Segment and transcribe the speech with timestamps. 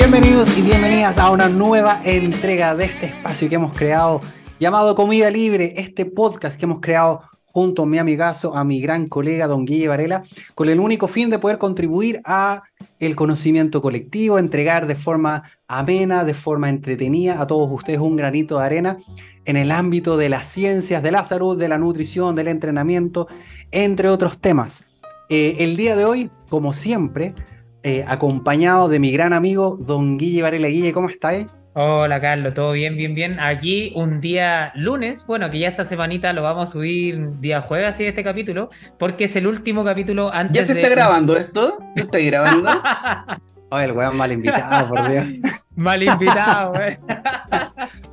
[0.00, 4.22] Bienvenidos y bienvenidas a una nueva entrega de este espacio que hemos creado
[4.58, 9.06] llamado Comida Libre, este podcast que hemos creado junto a mi amigazo, a mi gran
[9.08, 10.22] colega don Guille Varela,
[10.54, 12.62] con el único fin de poder contribuir a
[12.98, 18.58] el conocimiento colectivo, entregar de forma amena, de forma entretenida a todos ustedes un granito
[18.58, 18.96] de arena
[19.44, 23.28] en el ámbito de las ciencias, de la salud, de la nutrición, del entrenamiento,
[23.70, 24.82] entre otros temas.
[25.28, 27.34] Eh, el día de hoy, como siempre,
[27.82, 30.68] eh, acompañado de mi gran amigo don Guille Varela.
[30.68, 31.46] Guille, ¿cómo estáis?
[31.72, 33.38] Hola Carlos, todo bien, bien, bien.
[33.38, 37.94] Aquí un día lunes, bueno, que ya esta semanita lo vamos a subir día jueves
[37.94, 41.78] así este capítulo, porque es el último capítulo antes ¿Ya se está grabando esto?
[41.94, 42.68] ¿Yo estoy grabando?
[43.70, 45.26] Oye, el weón mal invitado, por Dios.
[45.76, 46.98] mal invitado, weón.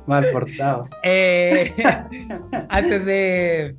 [0.06, 0.88] mal portado.
[1.02, 1.74] Eh,
[2.68, 3.74] antes de,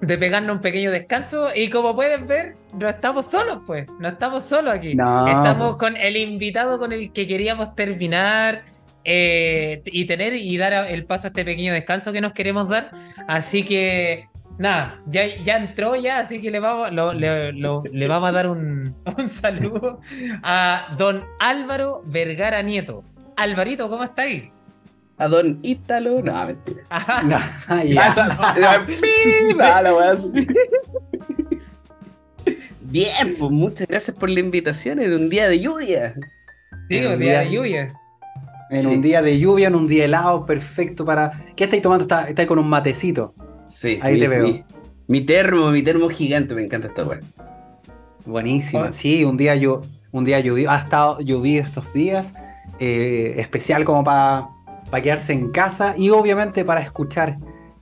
[0.00, 4.44] de pegarnos un pequeño descanso, y como pueden ver, no estamos solos, pues, no estamos
[4.44, 4.94] solos aquí.
[4.94, 8.62] No, estamos con el invitado con el que queríamos terminar
[9.04, 12.90] eh, y tener y dar el paso a este pequeño descanso que nos queremos dar.
[13.26, 14.26] Así que
[14.58, 18.32] nada, ya, ya entró ya, así que le vamos, lo- le, lo- le vamos a
[18.32, 20.00] dar un, un saludo
[20.42, 23.02] a don Álvaro Vergara Nieto.
[23.36, 24.50] Alvarito, ¿cómo está ahí?
[25.18, 26.22] A don Ítalo.
[26.22, 26.82] No, mentira.
[26.90, 27.22] Ajá.
[27.24, 27.36] No,
[27.68, 28.86] Ah.
[32.80, 36.14] Bien, pues muchas gracias por la invitación en un día de lluvia.
[36.88, 37.88] Sí, un día de lluvia.
[38.70, 38.86] En Sí.
[38.88, 41.44] un día de lluvia, en un día helado, perfecto para.
[41.56, 42.04] ¿Qué estáis tomando?
[42.04, 43.34] Está- Estáis con un matecito.
[43.68, 44.46] Sí, Ahí mi- te veo.
[44.46, 44.64] Mi,
[45.06, 47.20] mi termo, mi termo gigante, me encanta esta wea.
[48.24, 48.86] Buenísima.
[48.88, 48.92] Oh.
[48.92, 52.34] Sí, un día yo, un día llovido, ha estado llovido estos días,
[52.78, 54.48] eh, especial como para
[54.90, 57.36] quedarse en casa y obviamente para escuchar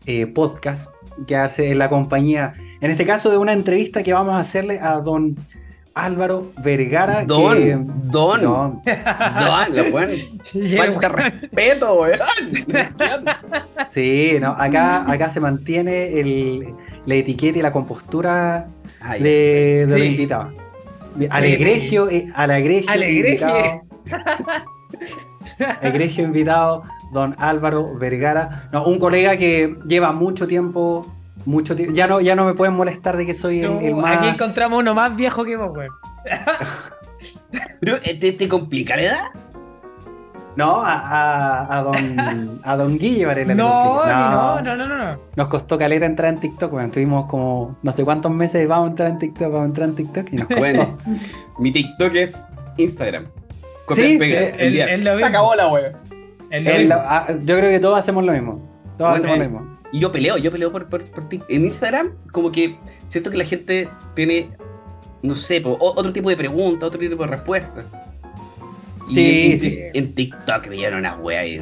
[0.07, 0.93] eh, podcast,
[1.27, 4.99] quedarse en la compañía, en este caso de una entrevista que vamos a hacerle a
[5.01, 5.37] don
[5.95, 7.25] Álvaro Vergara.
[7.25, 8.83] Don, que- don, don.
[10.55, 12.19] Y el Falta respeto, weón.
[13.89, 16.75] Sí, no, acá, acá se mantiene el-
[17.07, 18.67] la etiqueta y la compostura
[19.01, 20.07] Ay, de, de los Sí.
[20.07, 20.53] invitados.
[21.19, 23.49] Sí, Alegregio, eh, alegregio, Alegregio.
[23.49, 23.83] invitado.
[25.81, 28.69] Egregio invitado, don Álvaro Vergara.
[28.73, 31.07] No, un colega que lleva mucho tiempo,
[31.45, 31.95] mucho tiempo.
[31.95, 34.19] Ya no, ya no me pueden molestar de que soy el, el más.
[34.19, 35.93] Aquí encontramos uno más viejo que vos, weón.
[37.81, 39.21] Pero, ¿te, te complica la edad?
[40.57, 43.55] No, a, a- a don, a don Guille Varela.
[43.57, 45.21] No, no, no, no, no, no.
[45.37, 46.91] Nos costó caleta entrar en TikTok, weón.
[46.91, 49.95] Tuvimos como no sé cuántos meses vamos a entrar en TikTok, vamos a entrar en
[49.97, 50.97] TikTok y nos Bueno,
[51.59, 52.45] mi TikTok es
[52.79, 53.27] Instagram.
[53.85, 55.93] Copia Sí, pega, eh, el el- Se acabó la wea.
[56.65, 56.95] El mismo.
[57.05, 58.53] ah, yo creo que todos hacemos lo mismo.
[58.97, 59.77] Todos Bueno, hacemos eh, lo mismo.
[59.93, 63.37] Y yo peleo, yo peleo por, por, por Tik- En Instagram, como que siento que
[63.39, 64.49] la gente tiene,
[65.23, 67.85] no sé, po, otro tipo de preguntas, otro tipo de respuestas.
[69.09, 69.79] Y Sí, en, sí.
[69.95, 71.61] en TikTok me dieron una wea ahí.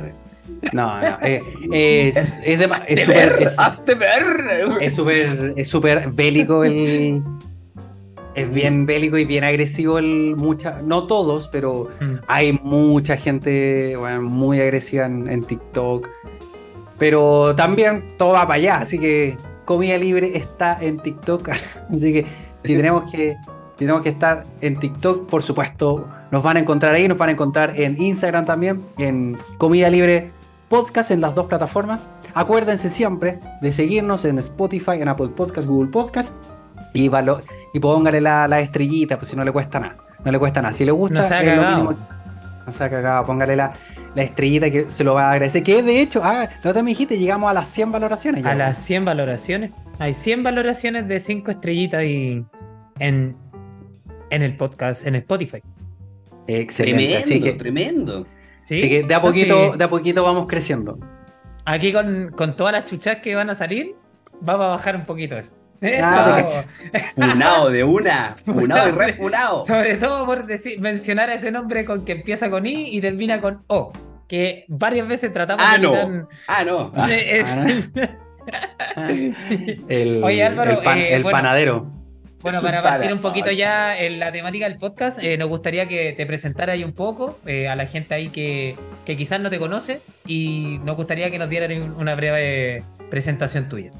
[0.72, 1.18] No, no.
[1.22, 1.42] eh,
[2.16, 4.86] es es es ver, es- hazte ver, güey.
[4.86, 7.22] Es súper es súper bélico el.
[8.34, 10.34] Es bien bélico y bien agresivo el.
[10.36, 12.14] Mucha, no todos, pero Mm.
[12.26, 16.08] hay mucha gente bueno, muy agresiva en, en TikTok.
[16.98, 21.48] Pero también todo va para allá, así que Comida Libre está en TikTok.
[21.90, 22.26] Así que
[22.64, 23.36] si tenemos que,
[23.74, 27.30] si tenemos que estar en TikTok, por supuesto, nos van a encontrar ahí, nos van
[27.30, 30.30] a encontrar en Instagram también, en Comida Libre
[30.68, 32.08] Podcast en las dos plataformas.
[32.34, 36.34] Acuérdense siempre de seguirnos en Spotify, en Apple Podcast, Google Podcast
[36.94, 37.42] y, valo-
[37.74, 39.96] y póngale la, la estrellita, pues si no le cuesta nada.
[40.24, 40.72] No le cuesta nada.
[40.72, 41.76] Si le gusta, No se ha es lo cagado.
[41.84, 42.08] mínimo.
[42.66, 43.26] No se ha cagado.
[43.26, 43.72] Póngale la,
[44.14, 45.62] la estrellita que se lo va a agradecer.
[45.62, 48.42] Que de hecho, ah, la otra me dijiste, llegamos a las 100 valoraciones.
[48.42, 48.52] ya.
[48.52, 49.72] A las 100 valoraciones.
[49.98, 52.44] Hay 100 valoraciones de 5 estrellitas y
[53.00, 53.36] en,
[54.30, 55.60] en el podcast, en Spotify.
[56.46, 56.98] Excelente.
[56.98, 58.26] Tremendo, así que, tremendo.
[58.62, 58.74] ¿Sí?
[58.76, 60.98] así que de a Entonces, poquito, de a poquito vamos creciendo.
[61.66, 63.94] Aquí con, con todas las chuchas que van a salir,
[64.40, 65.52] vamos a bajar un poquito eso.
[65.82, 66.44] Ah,
[66.92, 67.04] Eso.
[67.14, 69.66] Funado de una, funado y refunado.
[69.66, 73.40] Sobre todo por decir, mencionar a ese nombre con que empieza con I y termina
[73.40, 73.92] con O.
[74.28, 76.28] Que varias veces tratamos Ah, de no.
[76.48, 76.92] Ah, no.
[76.96, 77.44] Ah, Eh,
[77.96, 78.14] eh,
[79.88, 81.36] El, Oye, Álvaro, el, pan- eh, el bueno.
[81.38, 81.90] panadero.
[82.42, 86.12] Bueno, para partir un poquito ya en la temática del podcast, eh, nos gustaría que
[86.12, 88.76] te presentaras ahí un poco eh, a la gente ahí que,
[89.06, 93.66] que quizás no te conoce y nos gustaría que nos dieran un- una breve presentación
[93.70, 93.92] tuya.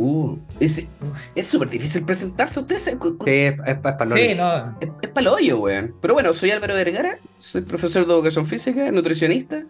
[0.00, 0.86] Uh, es
[1.34, 2.60] es súper difícil presentarse.
[2.60, 4.78] Ustedes se- cu- cu- Sí, es, es, para Sí, no.
[4.80, 5.92] Es, es pa'l hoyo, weón.
[6.00, 9.64] Pero bueno, soy Álvaro Vergara, soy profesor de educación física, nutricionista.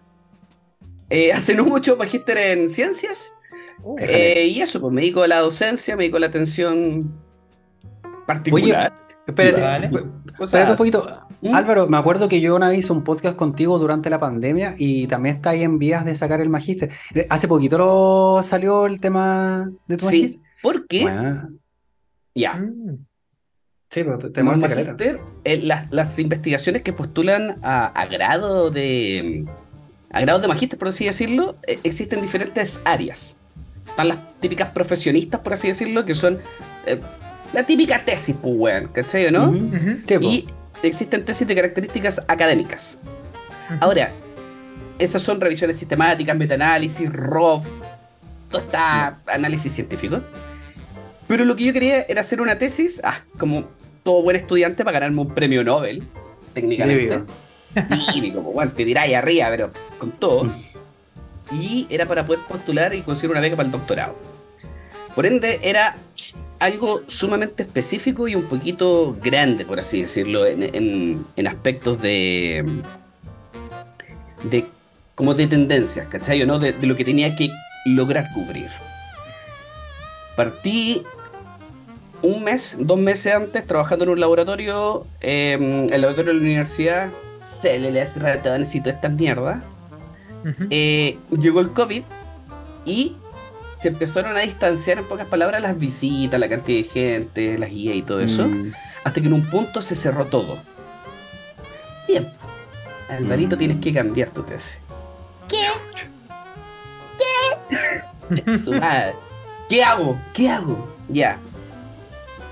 [1.09, 3.33] Eh, hace no mucho magíster en ciencias.
[3.81, 7.11] Uh, Eh, y eso, pues me dedico a la docencia, me dedico a la atención
[8.27, 8.93] particular.
[9.25, 9.89] Espérate, Vale.
[10.37, 11.27] O sea, espérate un poquito.
[11.41, 11.55] ¿Mm?
[11.55, 15.07] Álvaro, me acuerdo que yo una vez hice un podcast contigo durante la pandemia y
[15.07, 16.89] también está ahí en vías de sacar el magíster.
[17.15, 20.41] Eh, Hace poquito lo salió el tema de tu Sí, magíster.
[20.61, 21.49] porque, Bueno,
[22.35, 22.97] ya, Mm.
[23.89, 29.45] sí, pero te, te magíster, eh, las, las investigaciones que postulan a, a grado de
[30.11, 33.37] a grado de magíster, por así decirlo, eh, existen diferentes áreas.
[33.87, 36.39] Están las típicas profesionistas, por así decirlo, que son
[36.85, 36.99] eh,
[37.53, 39.51] la típica tesis, pues, weón, ¿cachai o no?
[39.51, 40.19] Po.
[40.21, 40.47] Y
[40.83, 42.97] existen tesis de características académicas.
[43.81, 44.11] Ahora,
[44.97, 47.63] esas son revisiones sistemáticas, metaanálisis, ROV,
[48.49, 50.19] todo está análisis científico.
[51.27, 53.65] Pero lo que yo quería era hacer una tesis, ah, como
[54.03, 56.03] todo buen estudiante para ganarme un premio Nobel,
[56.53, 57.21] técnicamente.
[58.13, 58.41] Típico.
[58.41, 60.45] Pues, bueno, te dirá ahí arriba, pero con todo.
[60.45, 60.51] Mm.
[61.51, 64.15] Y era para poder postular y conseguir una beca para el doctorado.
[65.15, 65.95] Por ende, era
[66.59, 72.65] algo sumamente específico y un poquito grande, por así decirlo, en, en- en aspectos de.
[74.43, 74.65] de.
[75.15, 76.45] como de tendencias, ¿cachai?
[76.45, 76.59] ¿no?
[76.59, 77.49] De, de lo que tenía que
[77.85, 78.67] lograr cubrir.
[80.35, 81.03] Partí
[82.21, 85.57] un mes, dos meses antes, trabajando en un laboratorio, eh,
[85.91, 87.09] el laboratorio de la universidad,
[87.39, 89.63] células, ratones y todas estas mierdas.
[90.69, 92.03] Eh, llegó el COVID
[92.85, 93.15] y
[93.79, 97.95] se empezaron a distanciar, en pocas palabras, las visitas, la cantidad de gente, las guías
[97.95, 98.73] y todo eso, Mm.
[99.03, 100.57] hasta que en un punto se cerró todo.
[102.07, 102.27] Bien,
[103.09, 103.59] Alvarito, Mm.
[103.59, 104.79] tienes que cambiar tu tesis.
[105.47, 105.57] ¿Qué?
[107.19, 108.57] ¿Qué?
[108.57, 109.13] Su madre.
[109.69, 110.19] ¿Qué hago?
[110.33, 110.93] ¿Qué hago?
[111.07, 111.39] Ya.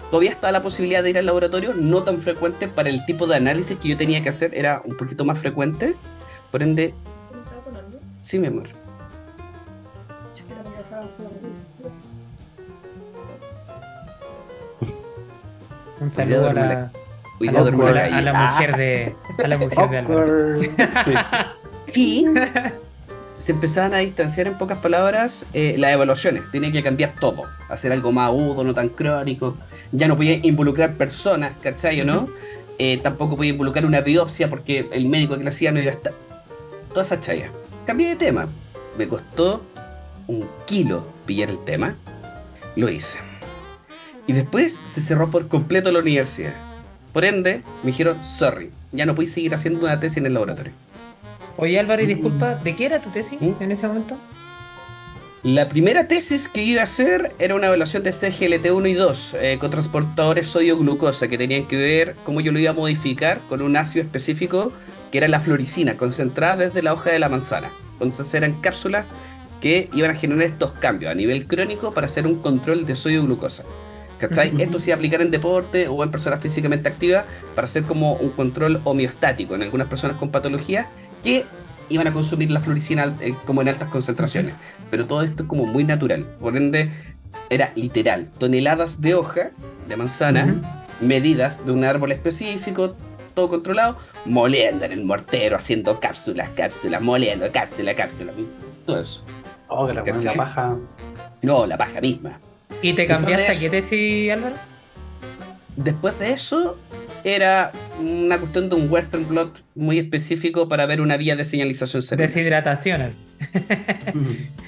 [0.09, 3.35] Todavía estaba la posibilidad de ir al laboratorio, no tan frecuente para el tipo de
[3.35, 5.95] análisis que yo tenía que hacer, era un poquito más frecuente.
[6.51, 6.93] Por ende,
[8.21, 8.69] sí, mi amor.
[16.07, 16.91] Un saludo a la, a la-
[17.39, 18.51] día duermo a en la- la a la calle.
[18.53, 20.61] mujer de a la mujer de Álvaro.
[21.93, 22.25] Y
[23.37, 26.43] se empezaban a distanciar, en pocas palabras, eh, las evaluaciones.
[26.51, 27.43] Tenía que cambiar todo.
[27.69, 29.55] Hacer algo más agudo, no tan crónico.
[29.91, 32.27] Ya no podía involucrar personas, ¿cachai o no?
[32.79, 35.93] Eh, tampoco podía involucrar una biopsia porque el médico que la hacía no iba a
[35.95, 36.13] estar.
[36.89, 37.49] Toda esa chaya.
[37.85, 38.47] Cambié de tema.
[38.97, 39.63] Me costó
[40.27, 41.95] un kilo pillar el tema.
[42.75, 43.17] Lo hice.
[44.27, 46.53] Y después se cerró por completo la universidad.
[47.13, 50.73] Por ende, me dijeron, sorry, ya no puedes seguir haciendo una tesis en el laboratorio.
[51.57, 53.53] Oye Álvaro, y disculpa, ¿de qué era tu tesis ¿Mm?
[53.61, 54.17] en ese momento?
[55.43, 59.57] La primera tesis que iba a hacer era una evaluación de CGLT1 y 2 eh,
[59.59, 63.77] con transportadores sodio-glucosa que tenían que ver cómo yo lo iba a modificar con un
[63.77, 64.73] ácido específico
[65.11, 67.71] que era la floricina, concentrada desde la hoja de la manzana.
[67.99, 69.05] Entonces eran cápsulas
[69.61, 73.63] que iban a generar estos cambios a nivel crónico para hacer un control de sodio-glucosa.
[74.17, 74.53] ¿Cachai?
[74.59, 77.25] Esto a aplicar en deporte o en personas físicamente activas
[77.55, 80.87] para hacer como un control homeostático en algunas personas con patología
[81.23, 81.45] que
[81.89, 84.55] iban a consumir la floricina eh, como en altas concentraciones.
[84.89, 86.25] Pero todo esto es como muy natural.
[86.39, 86.89] Por ende,
[87.49, 88.29] era literal.
[88.37, 89.51] Toneladas de hoja
[89.87, 92.95] de manzana, medidas de un árbol específico,
[93.33, 98.33] todo controlado, moliendo en el mortero, haciendo cápsulas, cápsulas, moliendo, cápsula, cápsula.
[98.85, 99.21] Todo eso.
[99.67, 100.75] Oh, que la paja.
[101.41, 102.39] No, la paja misma.
[102.81, 104.55] ¿Y te cambiaste a qué tesis, Álvaro?
[105.75, 106.77] Después de eso,
[107.23, 112.01] era una cuestión de un Western blot muy específico para ver una vía de señalización
[112.01, 112.33] cerebral.
[112.33, 113.17] Deshidrataciones.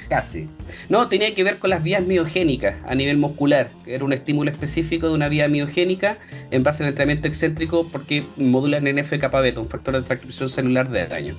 [0.09, 0.47] Casi.
[0.87, 3.69] No, tenía que ver con las vías miogénicas a nivel muscular.
[3.85, 6.17] Era un estímulo específico de una vía miogénica
[6.51, 11.07] en base al entrenamiento excéntrico porque modulan NF-kappa beta, un factor de transcripción celular de
[11.07, 11.35] daño.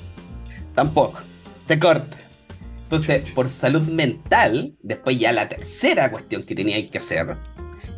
[0.75, 1.21] Tampoco.
[1.59, 2.17] Se corta.
[2.91, 7.37] Entonces, por salud mental, después ya la tercera cuestión que tenía que hacer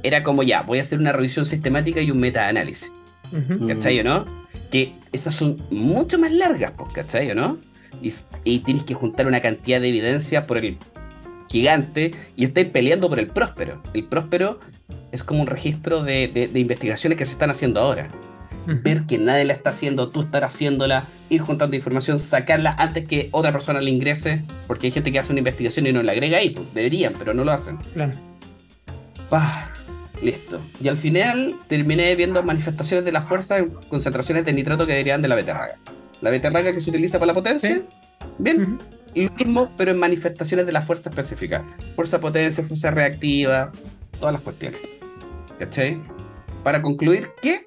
[0.02, 2.92] era como ya, voy a hacer una revisión sistemática y un metaanálisis.
[3.32, 3.68] Ujú.
[3.68, 4.26] ¿Cachai o no?
[4.70, 7.56] Que esas son mucho más largas, pues, ¿cachai o no?
[8.02, 8.12] Y,
[8.44, 10.76] y tienes que juntar una cantidad de evidencia por el
[11.50, 13.82] gigante y estáis peleando por el próspero.
[13.94, 14.60] El próspero
[15.10, 18.10] es como un registro de, de- de investigaciones que se están haciendo ahora.
[18.66, 23.28] Ver que nadie la está haciendo, tú estar haciéndola, ir juntando información, sacarla antes que
[23.32, 26.38] otra persona la ingrese, porque hay gente que hace una investigación y no la agrega
[26.38, 27.78] ahí, pues deberían, pero no lo hacen.
[27.94, 28.12] Claro.
[30.22, 30.60] Listo.
[30.80, 35.20] Y al final terminé viendo manifestaciones de la fuerza en concentraciones de nitrato que derivan
[35.20, 35.76] de la beterraga.
[36.20, 37.82] La beterraga que se utiliza para la potencia, Sí.
[38.38, 38.78] bien,
[39.16, 41.64] lo mismo, pero en manifestaciones de la fuerza específica.
[41.96, 43.72] Fuerza potencia, fuerza reactiva,
[44.20, 44.80] todas las cuestiones.
[45.58, 45.98] ¿Cachai?
[46.62, 47.64] Para concluir que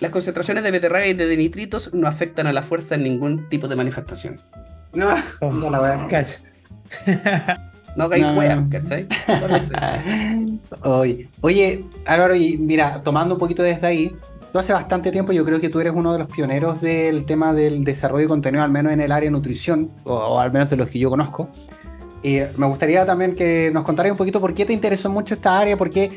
[0.00, 3.68] las concentraciones de beterraga y de nitritos no afectan a la fuerza en ningún tipo
[3.68, 4.38] de manifestación.
[4.92, 6.06] No, Oh, ya la wea.
[6.08, 6.38] cacho.
[7.96, 8.34] No hagáis No.
[8.34, 9.06] weas, ¿cachai?
[10.82, 14.12] Oye, oye, Álvaro, y mira, tomando un poquito desde ahí,
[14.52, 17.52] tú hace bastante tiempo, yo creo que tú eres uno de los pioneros del tema
[17.52, 20.70] del desarrollo de contenido, al menos en el área de nutrición, o, o al menos
[20.70, 21.48] de los que yo conozco.
[22.22, 25.58] Y me gustaría también que nos contaras un poquito por qué te interesó mucho esta
[25.58, 26.10] área, por qué-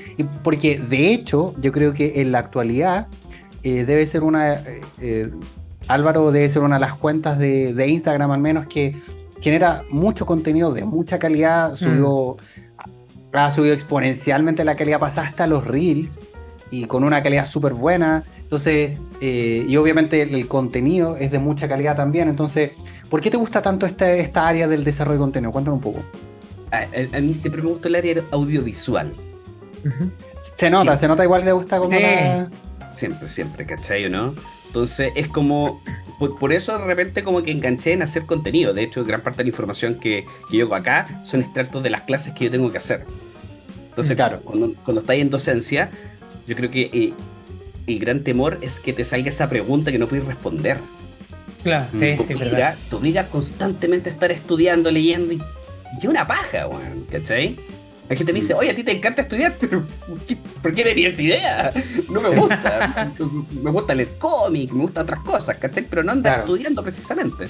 [0.44, 3.08] porque de hecho yo creo que en la actualidad
[3.64, 5.30] eh, debe ser una, eh, eh,
[5.88, 8.96] Álvaro debe ser una de las cuentas de, de Instagram al menos que
[9.42, 12.38] genera mucho contenido de mucha calidad, subió,
[13.34, 16.20] ha subido exponencialmente la calidad, pasa hasta los reels
[16.72, 21.68] y con una calidad súper buena, entonces, eh, y obviamente el, contenido es de mucha
[21.68, 22.72] calidad también, entonces,
[23.10, 25.52] ¿por qué te gusta tanto esta, esta área del desarrollo de contenido?
[25.52, 26.00] Cuéntame un poco.
[26.72, 29.12] A, a- a mí siempre me gustó el área audiovisual.
[30.42, 31.02] Se nota, Sí.
[31.02, 31.98] se nota igual que te gusta como Sí.
[32.02, 32.50] la...
[32.94, 34.36] Siempre, siempre, ¿cachai o no?
[34.68, 35.82] Entonces es como,
[36.20, 38.74] por, por eso de repente como que enganché en hacer contenido.
[38.74, 41.90] De hecho, gran parte de la información que, que yo hago acá son extractos de
[41.90, 43.06] las clases que yo tengo que hacer.
[43.90, 44.42] Entonces, Claro.
[44.42, 45.92] cuando, cuando estás en docencia,
[46.48, 47.14] yo creo que eh,
[47.86, 50.78] el gran temor es que te salga esa pregunta que no puedes responder.
[51.64, 52.48] Claro, sí, Mm, te, sí, verdad.
[52.48, 55.42] obliga, te obliga constantemente estar estudiando, leyendo y,
[56.02, 57.58] y una paja, weón, ¿cachai?
[58.10, 60.84] Hay gente me dice, oye, a ti te encanta estudiar, pero ¿por qué, por qué
[60.84, 61.72] tenías idea?
[62.10, 63.14] No me gusta.
[63.62, 65.86] me gusta leer cómics, me gustan otras cosas, ¿cachai?
[65.90, 66.52] Pero no andar Claro.
[66.54, 67.46] estudiando precisamente.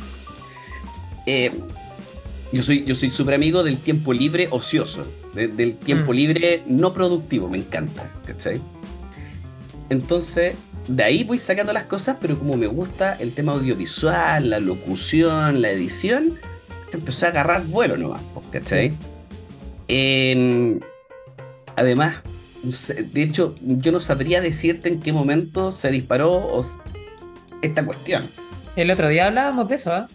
[1.25, 1.51] Eh,
[2.51, 6.15] yo soy yo soy súper amigo del tiempo libre ocioso, de- del tiempo Mm.
[6.15, 8.61] libre no productivo, me encanta, ¿cachai?
[9.89, 10.53] Entonces,
[10.87, 15.61] de ahí voy sacando las cosas, pero como me gusta el tema audiovisual, la locución,
[15.61, 16.37] la edición,
[16.87, 18.93] se empezó a agarrar vuelo nomás, ¿cachai?
[19.87, 20.79] Em,
[21.75, 22.17] además,
[22.63, 26.61] de hecho, yo no sabría decirte en qué momento se disparó
[27.61, 28.23] esta cuestión.
[28.75, 30.07] El otro día hablábamos de eso, ¿ah?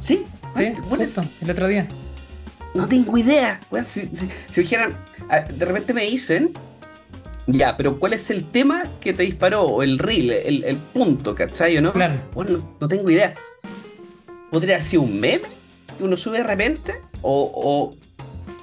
[0.00, 1.88] Sí, Sí, Ay, bueno, es justo, el otro día.
[2.74, 3.60] No tengo idea.
[3.70, 3.86] weón.
[3.86, 4.26] si, si- si
[4.56, 4.96] me dijeran,
[5.30, 6.52] ah, de repente me dicen,
[7.46, 9.62] ya, pero ¿cuál es el tema que te disparó?
[9.62, 11.78] O el reel, el, el punto, ¿cachai?
[11.78, 11.92] ¿O no?
[11.92, 12.20] Claro.
[12.34, 13.34] Bueno, no, no tengo idea.
[14.50, 15.44] ¿Podría haber sido un meme
[15.96, 16.94] que uno sube de repente?
[17.22, 17.96] O, o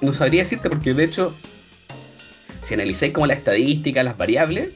[0.00, 1.34] no sabría decirte, porque de hecho,
[2.62, 4.70] si analizáis como la estadística, las variables,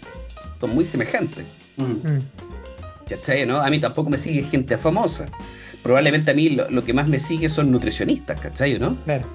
[0.61, 1.45] son muy semejantes.
[1.77, 1.83] Mm.
[1.85, 2.19] Mm.
[3.09, 3.45] ¿Cachai?
[3.47, 3.59] ¿no?
[3.61, 5.29] A mí tampoco me sigue gente famosa.
[5.83, 8.79] Probablemente a mí lo, lo que más me sigue son nutricionistas, ¿cachai?
[8.79, 8.97] ¿no?
[9.05, 9.27] Claro.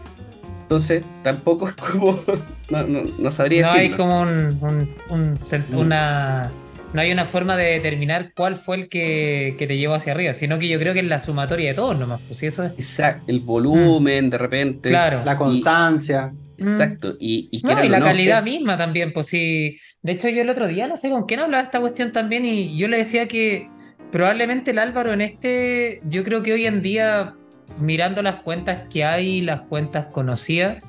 [0.63, 2.19] Entonces, tampoco es como.
[2.69, 4.29] No, no, no sabría No hay como un,
[4.61, 5.75] un- un sen- Mm.
[5.77, 6.51] una.
[6.93, 10.33] No hay una forma de determinar cuál fue el que, que te llevó hacia arriba,
[10.33, 12.19] sino que yo creo que es la sumatoria de todos nomás.
[12.27, 12.71] Pues eso es.
[12.73, 14.89] Exacto, el volumen, de repente.
[14.89, 15.23] Claro.
[15.23, 16.33] La constancia.
[16.57, 17.15] Exacto.
[17.19, 19.77] Y, y, No, y la no, calidad misma también, pues sí.
[20.01, 22.77] De hecho, yo el otro día no sé con quién hablaba esta cuestión también, y
[22.77, 23.69] yo le decía que
[24.11, 27.35] probablemente el Álvaro en este, yo creo que hoy en día,
[27.79, 30.83] mirando las cuentas que hay, las cuentas conocidas,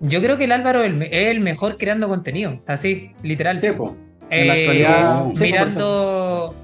[0.00, 3.60] yo creo que el Álvaro es el, mejor creando contenido, así, literal.
[3.62, 3.96] Sí, po.
[4.30, 6.54] En la Eh, actualidad, sí, po, mirando.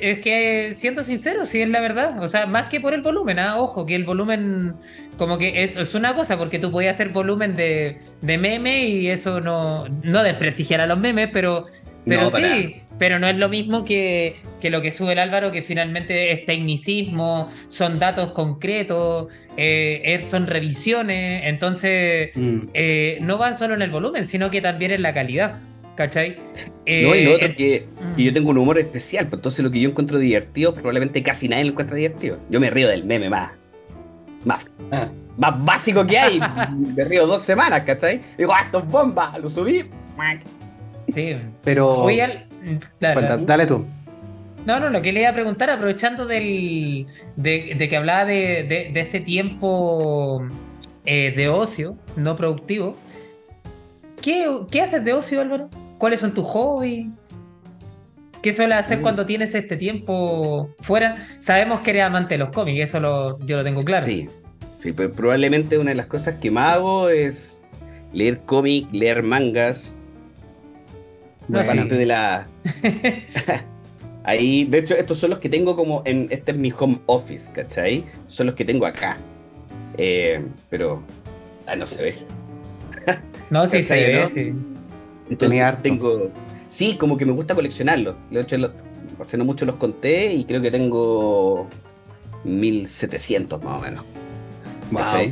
[0.00, 2.22] Es que siendo sincero, sí es la verdad.
[2.22, 4.74] O sea, más que por el volumen, ah, ojo, que el volumen,
[5.16, 9.08] como que es, es una cosa, porque tú podías hacer volumen de, de meme y
[9.08, 11.64] eso no, no desprestigiar a los memes, pero,
[12.04, 15.18] pero No, para sí, pero no es lo mismo que, que lo que sube el
[15.18, 22.58] Álvaro, que finalmente es tecnicismo, son datos concretos, eh, es- son revisiones, entonces Mm.
[22.74, 25.56] eh, no van solo en el volumen, sino que también en la calidad.
[25.96, 26.36] ¿Cachai?
[26.36, 27.86] No, y lo Eh, otro en- que,
[28.16, 31.48] que yo tengo un humor especial, pues entonces lo que yo encuentro divertido, probablemente casi
[31.48, 32.38] nadie lo encuentra divertido.
[32.50, 33.52] Yo me río del meme más,
[34.44, 35.08] más, Ah.
[35.38, 36.38] más básico que hay.
[36.94, 38.20] me río dos semanas, ¿cachai?
[38.36, 39.86] Digo, ah, esto es bomba, lo subí.
[41.14, 41.36] Sí.
[41.64, 41.88] Pero.
[42.02, 42.46] Oye, al-.
[43.00, 43.86] Cuenta, dale tú.
[44.66, 48.64] No, no, lo que le iba a preguntar, aprovechando del, de, de que hablaba de,
[48.64, 50.44] de- de este tiempo
[51.04, 52.96] eh, de ocio, no productivo,
[54.20, 55.70] ¿qué, qué haces de ocio, Álvaro?
[55.98, 57.06] ¿Cuáles son tus hobbies?
[58.42, 59.02] ¿Qué sueles hacer Mm.
[59.02, 61.16] cuando tienes este tiempo fuera?
[61.38, 64.06] Sabemos que eres amante de los cómics, eso lo, yo lo tengo claro.
[64.06, 64.28] Sí,
[64.80, 67.66] sí, pero probablemente una de las cosas que más hago es
[68.12, 69.96] leer cómic, leer mangas.
[71.48, 71.70] No, sí.
[71.70, 72.46] Aparte de la.
[74.24, 76.26] Ahí, de hecho, estos son los que tengo como en.
[76.30, 78.04] Este es mi home office, ¿cachai?
[78.26, 79.16] Son los que tengo acá.
[79.96, 81.02] Eh, pero.
[81.66, 82.14] Ah, no se ve.
[83.50, 84.28] No, sí, se ¿Cachai, ve, no?
[84.28, 84.52] sí.
[85.30, 85.82] Entonces Tenía harto.
[85.82, 86.30] tengo.
[86.68, 88.16] Sí, como que me gusta coleccionarlos.
[88.30, 88.72] De hecho, lo-
[89.20, 91.66] hace no mucho los conté y creo que tengo
[92.44, 94.04] 1700 más o menos.
[94.94, 95.30] ¿Cachai?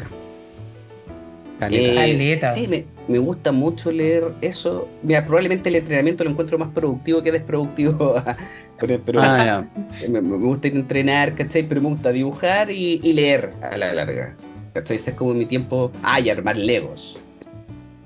[1.59, 1.93] Caleta.
[1.93, 2.55] Eh, Caleta.
[2.55, 4.89] sí, me, me gusta mucho leer eso.
[5.03, 8.15] Mira, probablemente el entrenamiento lo encuentro más productivo que desproductivo.
[8.81, 9.65] pero pero Ah,
[10.09, 11.63] me, me gusta ir a entrenar, ¿cachai?
[11.69, 14.37] Pero me gusta dibujar y, y leer a la larga.
[14.73, 14.97] ¿Cachai?
[14.97, 15.93] Ese es como mi tiempo.
[16.03, 17.17] Ah, y armar legos.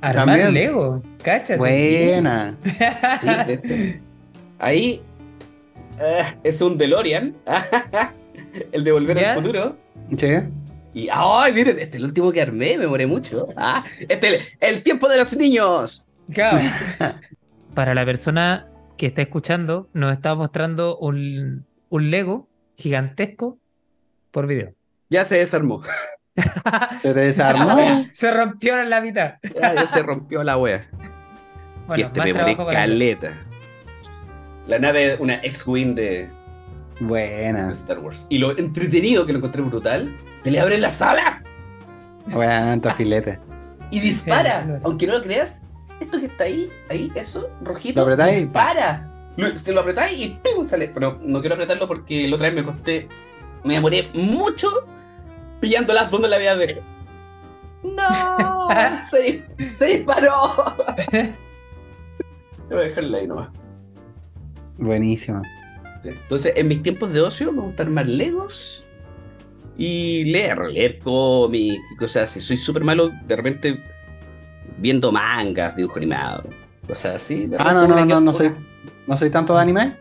[0.01, 0.55] Armar También.
[0.55, 1.57] Lego, cáchate.
[1.57, 2.57] Buena.
[3.21, 4.01] Sí, de hecho.
[4.59, 5.03] Ahí,
[6.01, 7.35] Ah, es un DeLorean.
[8.73, 9.33] el de Volver ¿Ya?
[9.33, 9.77] al Futuro.
[10.17, 10.29] Sí.
[10.95, 11.77] Y, ¡ay, miren!
[11.79, 13.49] Este es el último que armé, me moré mucho.
[13.57, 16.07] Ah, este es el, el tiempo de los niños.
[16.33, 16.61] Claro.
[17.75, 23.59] Para la persona que está escuchando, nos está mostrando un, un Lego gigantesco
[24.31, 24.73] por video.
[25.11, 25.83] Ya se desarmó.
[27.03, 27.77] Se te desarmó.
[28.13, 29.35] Se rompió en la mitad.
[29.61, 30.81] Ya, ya se rompió la wea.
[30.81, 30.87] que
[31.87, 32.67] Bueno, este más me hacer.
[32.69, 33.31] caleta.
[34.67, 36.29] La nave, una X-Wing de
[37.01, 37.73] Buena.
[37.73, 38.27] Star Wars.
[38.29, 41.45] Y lo entretenido que lo encontré brutal, se le abren las alas
[42.27, 43.39] Buena, filete.
[43.91, 44.65] y dispara.
[44.67, 44.73] Sí.
[44.85, 45.63] Aunque no lo creas,
[46.01, 49.11] esto que está ahí, ahí, eso, rojito, Lo apretáis y dispara.
[49.37, 50.67] Lo- Se lo apretáis y ¡pum!
[50.67, 50.89] sale.
[50.93, 53.09] Pero no quiero apretarlo porque la otra vez me costé,
[53.65, 54.69] me demoré mucho
[55.61, 56.83] pillándolas donde la había dejado.
[57.83, 58.69] ¡No!
[59.11, 60.75] se, se disparó.
[62.69, 63.49] Voy a dejarla ahí nomás.
[64.77, 65.43] Buenísima.
[66.03, 66.11] Sí.
[66.11, 68.85] Entonces, en mis tiempos de ocio me gusta armar legos
[69.77, 72.41] y leer, leer cómics y cosas así.
[72.41, 73.83] Soy súper malo de repente
[74.79, 76.45] viendo mangas, dibujo animado,
[76.87, 77.47] cosas así.
[77.47, 78.53] De Ah, repente no, no, no, no soy,
[79.07, 79.97] no soy tanto de anime.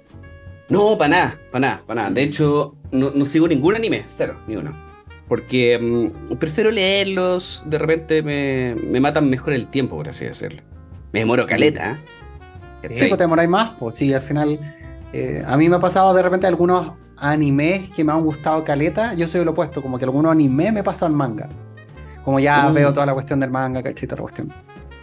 [0.69, 2.13] No, para nada, para nada, para nada.
[2.13, 4.75] De hecho, no, no sigo ningún anime, cero, ni uno.
[5.27, 5.77] Porque
[6.29, 10.61] mm, prefiero leerlos, de repente me, me matan mejor el tiempo, por así decirlo.
[11.11, 11.97] Me demoro caleta,
[12.83, 12.89] ¿eh?
[12.93, 13.71] Sí, pues te demoráis más.
[13.79, 14.59] Pues sí, al final.
[15.13, 19.13] eh, a mí me ha pasado de repente algunos animes que me han gustado caleta.
[19.15, 21.49] Yo soy lo opuesto, como que algunos animes me pasan al manga.
[22.23, 22.73] Como ya Mm.
[22.73, 24.53] veo toda la cuestión del manga, cachita, la cuestión.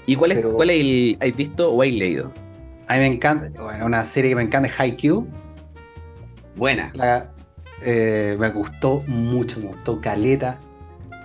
[0.07, 2.31] ¿Y cuál es, pero- cuál es el, has visto o has leído?
[2.87, 5.26] A mí me encanta, bueno, una serie que me encanta es Haikyuu.
[6.57, 6.93] Buena.
[6.95, 7.31] La-
[7.84, 10.58] eh, me gustó mucho, me gustó Caleta.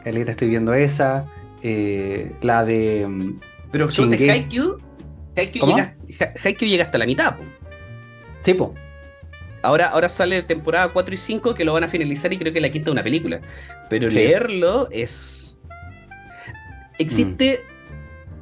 [0.04, 1.26] Caleta, estoy viendo esa.
[1.64, 3.06] Eh, la de.
[3.08, 3.40] mm,
[3.72, 4.32] Pero de.
[4.32, 4.78] Haikyuu.
[5.36, 7.38] Haikyuu llega, Ha- Haikyuu llega hasta la mitad.
[7.38, 7.44] po.
[8.42, 8.74] Sí, po.
[9.62, 12.62] Ahora, ahora sale temporada 4 y 5 que lo van a finalizar y creo que
[12.62, 13.42] la quinta es una película.
[13.90, 14.16] Pero Sí.
[14.18, 15.62] leerlo es.
[16.98, 17.62] Existe.
[17.66, 17.80] Mm.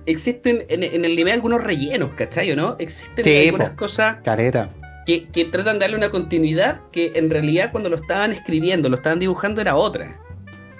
[0.10, 2.50] Existen en, en el anime algunos rellenos, ¿cachai?
[2.52, 2.76] ¿O no?
[2.80, 3.76] Existen Sí, algunas po.
[3.78, 4.70] cosas Caleta.
[5.08, 8.98] Que, que tratan de darle una continuidad que en realidad cuando lo estaban escribiendo, lo
[8.98, 10.20] estaban dibujando era otra.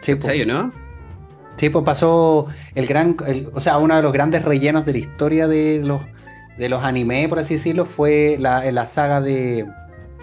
[0.02, 0.12] Sí.
[0.14, 0.72] ¿O no?
[1.56, 4.98] Sí, pues pasó el gran, el- o sea, uno de los grandes rellenos de la
[5.00, 6.02] historia de los,
[6.58, 9.66] de los anime, por así decirlo, fue la, la saga de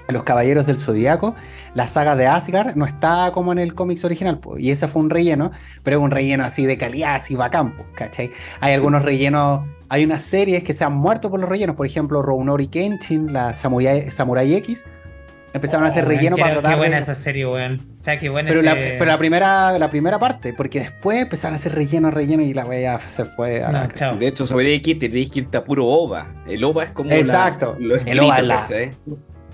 [0.09, 1.35] Los Caballeros del Zodíaco.
[1.75, 5.11] La saga de Asgard no está como en el cómics original, y ese fue un
[5.11, 5.51] relleno,
[5.83, 8.31] pero es un relleno así de calidad, así bacán, pues, ¿cachai?
[8.61, 12.23] Hay algunos rellenos, hay unas series que se han muerto por los rellenos, por ejemplo,
[12.23, 14.85] Rounori Kenshin, la Samurai, Samurai X,
[15.53, 17.81] empezaron a hacer Oh, relleno qué- para Qué tratar de- buena esa serie, weón.
[17.97, 21.23] O sea, qué buena pero la, ese- pero la primera, la primera parte, porque después
[21.23, 23.88] empezaron a hacer relleno, relleno y la wea se fue a la.
[23.93, 24.14] Chao.
[24.17, 26.27] De hecho, sobre X tenéis que irte a puro OVA.
[26.49, 27.77] El OVA es como la- Exacto.
[27.79, 28.93] lo El OVA es la- ¿cachai?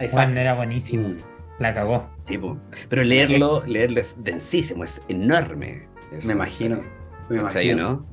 [0.01, 0.27] Exacto.
[0.27, 1.09] Weón, era buenísimo.
[1.09, 1.17] Mm.
[1.59, 2.09] La cagó.
[2.19, 2.57] Sí, po.
[2.89, 5.87] pero leerlo, leerlo es densísimo, es enorme.
[6.11, 6.81] Eso, Me imagino.
[7.29, 7.89] Me ¿cachai, imagino.
[7.91, 8.07] no?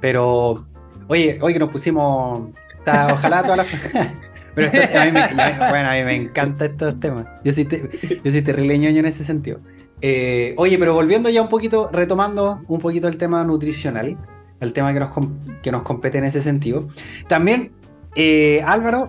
[0.00, 0.66] Pero,
[1.08, 2.48] oye, hoy que nos pusimos.
[2.78, 3.66] está- ojalá todas las.
[4.54, 7.26] Pero esto- a mí me, ya- bueno, a mí me encantan estos temas.
[7.44, 9.60] Yo soy, te- yo soy terrible ñoño en ese sentido.
[10.00, 14.16] Eh, oye, pero volviendo ya un poquito, retomando un poquito el tema nutricional,
[14.60, 15.10] el tema que nos,
[15.62, 16.88] que nos compete en ese sentido.
[17.28, 17.72] También,
[18.16, 19.06] eh, Álvaro,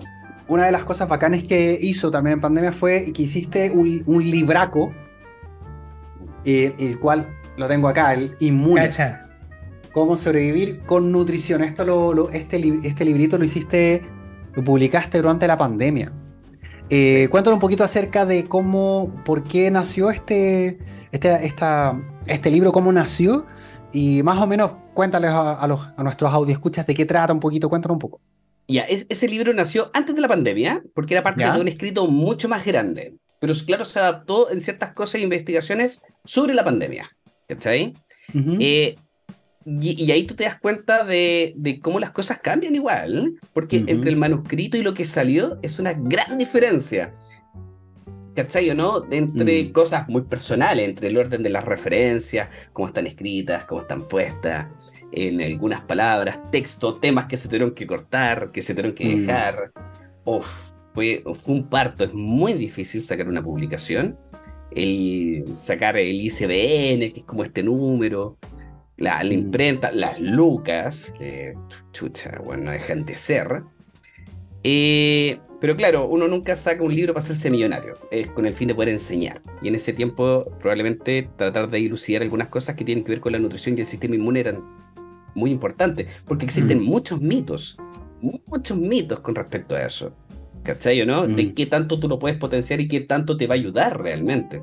[0.50, 4.22] una de las cosas bacanes que hizo también en pandemia fue que hiciste un, un
[4.30, 4.92] libraco,
[6.44, 8.82] eh, el cual lo tengo acá, el Inmune.
[8.82, 9.22] Cacha.
[9.92, 11.62] Cómo sobrevivir con nutrición.
[11.62, 14.02] Esto lo, lo- este, li- este librito lo hiciste,
[14.54, 16.12] lo publicaste durante la pandemia.
[16.88, 20.78] Eh, cuéntanos un poquito acerca de cómo, por qué nació este,
[21.12, 23.46] este, esta, este libro, cómo nació
[23.92, 27.40] y más o menos cuéntales a, a los, a nuestros escuchas de qué trata un
[27.40, 28.20] poquito, cuéntanos un poco.
[28.70, 31.52] Ya, es- ese libro nació antes de la pandemia, porque era parte Ya.
[31.52, 33.14] de un escrito mucho más grande.
[33.40, 37.10] Pero claro, se adaptó en ciertas cosas e investigaciones sobre la pandemia.
[37.48, 37.94] ¿Cachai?
[38.60, 38.94] Eh,
[39.66, 43.82] y, y ahí tú te das cuenta de, de cómo las cosas cambian igual, porque
[43.86, 47.12] entre el manuscrito y lo que salió es una gran diferencia.
[48.36, 49.04] ¿Cachai o no?
[49.10, 49.72] Entre Mm.
[49.72, 54.68] cosas muy personales, entre el orden de las referencias, cómo están escritas, cómo están puestas,
[55.12, 59.20] en algunas palabras, texto, temas que se tuvieron que cortar, que se tuvieron que Mm.
[59.26, 59.72] dejar.
[60.24, 64.16] Uf, fue, fue un parto, es muy difícil sacar una publicación.
[64.72, 68.36] El, sacar el ICBN, que es como este número,
[68.96, 69.32] la, la Mm.
[69.32, 71.54] imprenta, las lucas, que
[71.92, 73.62] chucha, bueno, no dejan de ser.
[74.62, 78.68] Eh, pero claro, uno nunca saca un libro para hacerse millonario, es con el fin
[78.68, 79.42] de poder enseñar.
[79.62, 83.32] Y en ese tiempo, probablemente tratar de dilucidar algunas cosas que tienen que ver con
[83.32, 84.62] la nutrición y el sistema inmune eran
[85.34, 86.84] muy importantes, porque existen Mm.
[86.84, 87.76] muchos mitos,
[88.20, 90.12] muchos mitos con respecto a eso.
[90.62, 91.26] ¿cachai o no?
[91.26, 91.54] De Mm.
[91.54, 94.60] qué tanto tú lo puedes potenciar y qué tanto te va a ayudar realmente,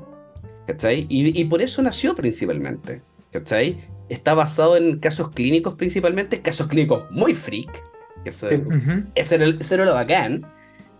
[0.64, 1.06] ¿cachai?
[1.08, 3.02] Y, y por eso nació principalmente,
[3.32, 3.78] ¿cachai?
[4.08, 7.82] Está basado en casos clínicos principalmente, casos clínicos muy freak,
[8.22, 8.54] que eso, Sí.
[8.54, 9.02] Ujú.
[9.16, 10.46] ese era, el- ese era lo bacán.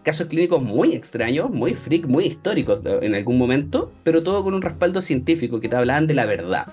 [0.03, 4.53] Casos clínicos muy extraños, muy freak, muy históricos de- en algún momento, pero todo con
[4.55, 6.67] un respaldo científico que te hablaban de la verdad.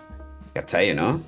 [0.54, 1.22] ¿Cachai, o no?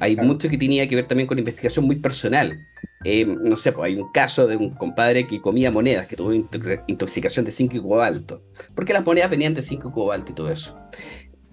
[0.00, 0.28] Hay Claro.
[0.28, 2.58] mucho que tenía que ver también con investigación muy personal.
[3.04, 6.32] Eh, no sé, pues hay un caso de un compadre que comía monedas, que tuvo
[6.34, 8.42] into- intoxicación de zinc y cobalto.
[8.74, 10.76] Porque las monedas venían de zinc y cobalto y todo eso.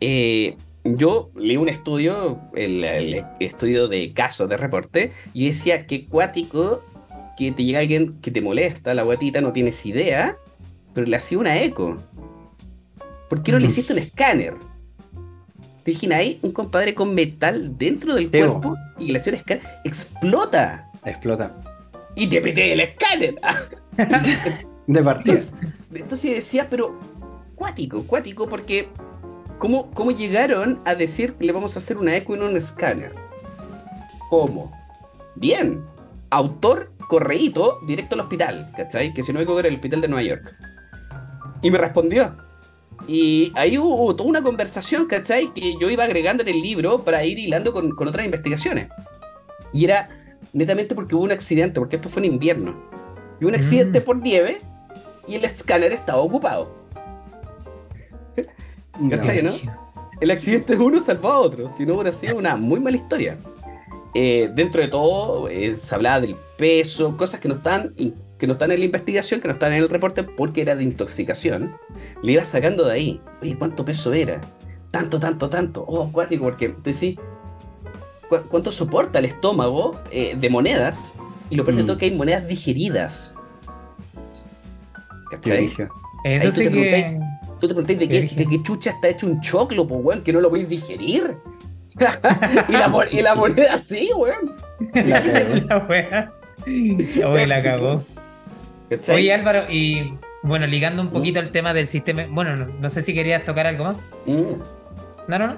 [0.01, 6.05] Eh, yo leí un estudio, el, el estudio de casos de reporte, y decía que
[6.05, 6.83] cuático
[7.37, 10.37] que te llega alguien que te molesta, la guatita, no tienes idea,
[10.93, 11.97] pero le hacía una eco.
[13.29, 13.69] ¿Por qué no le Mm.
[13.69, 14.55] hiciste un escáner?
[15.87, 21.55] Te imagináis un compadre con metal dentro del cuerpo y hacía un escáner, explota Explota.
[22.13, 23.35] y te mete el escáner.
[24.87, 25.35] De partida.
[25.35, 25.53] Entonces,
[25.93, 26.99] entonces decía, pero
[27.55, 28.89] cuático, cuático, porque
[29.59, 33.13] ¿cómo, ¿cómo llegaron a decir le vamos a hacer una eco en un escáner?
[34.29, 34.73] ¿Cómo?
[35.35, 35.85] Bien,
[36.31, 39.13] autor correíto directo al hospital, ¿cachai?
[39.13, 40.53] Que si no me equivoco era el hospital de Nueva York.
[41.61, 42.35] Y me respondió.
[43.07, 45.53] Y ahí hubo toda una conversación, ¿cachai?
[45.53, 48.87] Que yo iba agregando en el libro para ir hilando con, con otras investigaciones.
[49.73, 50.09] Y era
[50.53, 52.75] netamente porque hubo un accidente, porque esto fue en invierno.
[53.39, 54.03] Y un accidente Mm.
[54.03, 54.57] por nieve
[55.27, 56.75] y el escáner estaba ocupado.
[59.09, 59.51] ¿Cachai, no?
[60.19, 63.37] El accidente de uno salvó a otro, si no hubiera sido una muy mala historia.
[64.15, 67.93] Eh, dentro de todo, eh, se hablaba del peso, cosas que no, están,
[68.37, 70.83] que no están en la investigación, que no están en el reporte porque era de
[70.83, 71.75] intoxicación.
[72.21, 73.21] Le iba sacando de ahí.
[73.41, 74.39] Oye, ¿cuánto peso era?
[74.91, 75.83] Tanto, tanto, tanto.
[75.87, 77.17] Oh, acuático, porque tú decís,
[78.29, 81.11] ¿cu- ¿cuánto soporta el estómago eh, de monedas?
[81.49, 81.87] Y lo peor de Mm.
[81.87, 83.33] todo que hay monedas digeridas.
[85.29, 85.65] Qué ¿Cachai?
[86.23, 87.19] Eso sí te que.
[87.59, 90.39] Tú te preguntáis de Qué de chucha está hecho un choclo, pues, weón, que no
[90.41, 91.37] lo podéis digerir.
[92.69, 94.55] y, la, y la moneda así, weón.
[94.93, 95.19] La.
[95.67, 96.31] La wea.
[96.67, 98.03] Oye, la cagó.
[98.89, 99.15] ¿Cachai?
[99.17, 102.25] Oye, Álvaro, y bueno, ligando un poquito al tema del sistema.
[102.29, 103.95] Bueno, no, no sé si querías tocar algo más.
[104.25, 104.61] Mm,
[105.27, 105.57] No, no, no.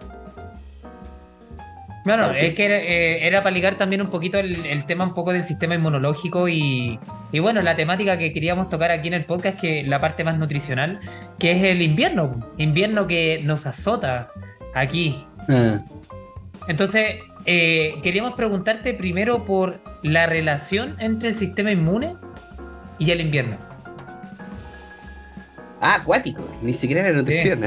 [2.05, 4.85] No, no, Claro, es que era, eh, era para ligar también un poquito el, el
[4.85, 6.97] tema un poco del sistema inmunológico y,
[7.31, 10.37] y bueno, la temática que queríamos tocar aquí en el podcast, que la parte más
[10.37, 10.99] nutricional,
[11.37, 14.29] que es el invierno, invierno que nos azota
[14.73, 15.23] aquí.
[15.49, 15.81] Ah,
[16.67, 22.15] Entonces, eh, queríamos preguntarte primero por la relación entre el sistema inmune
[22.99, 23.57] y el invierno.
[25.81, 27.61] Ah, acuático, ni siquiera la nutrición.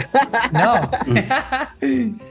[0.52, 0.90] No.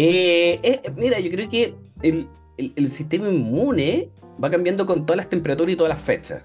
[0.00, 4.10] Eh, eh, mira, yo creo que el, el- el sistema inmune
[4.42, 6.42] va cambiando con todas las temperaturas y todas las fechas.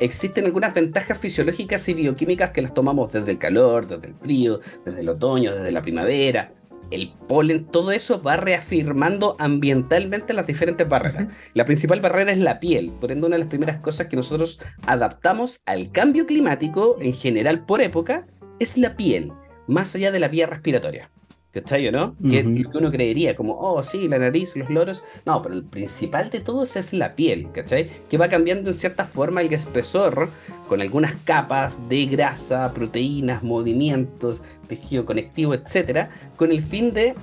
[0.00, 4.60] Existen algunas ventajas fisiológicas y bioquímicas que las tomamos desde el calor, desde el frío,
[4.86, 6.52] desde el otoño, desde la primavera.
[6.90, 11.28] El polen, todo eso va reafirmando ambientalmente las diferentes barreras.
[11.54, 14.60] La principal barrera es la piel, por ende una de las primeras cosas que nosotros
[14.86, 18.26] adaptamos al cambio climático en general por época
[18.60, 19.32] es la piel,
[19.66, 21.10] más allá de la vía respiratoria.
[21.56, 22.14] ¿Cachai o no?
[22.28, 22.64] Que Ujú.
[22.64, 25.02] lo que uno creería, como, oh, sí, la nariz, los loros.
[25.24, 27.88] No, pero el principal de todos es la piel, ¿cachai?
[28.10, 30.28] Que va cambiando en cierta forma el espesor
[30.68, 37.14] con algunas capas de grasa, proteínas, movimientos, tejido conectivo, etcétera, con el fin de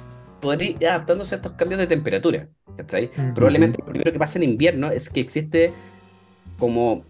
[0.42, 3.12] poder ir adaptándose a estos cambios de temperatura, ¿cachai?
[3.16, 3.36] Ujú.
[3.36, 5.74] Probablemente lo primero que pasa en invierno es que existe
[6.58, 7.04] como,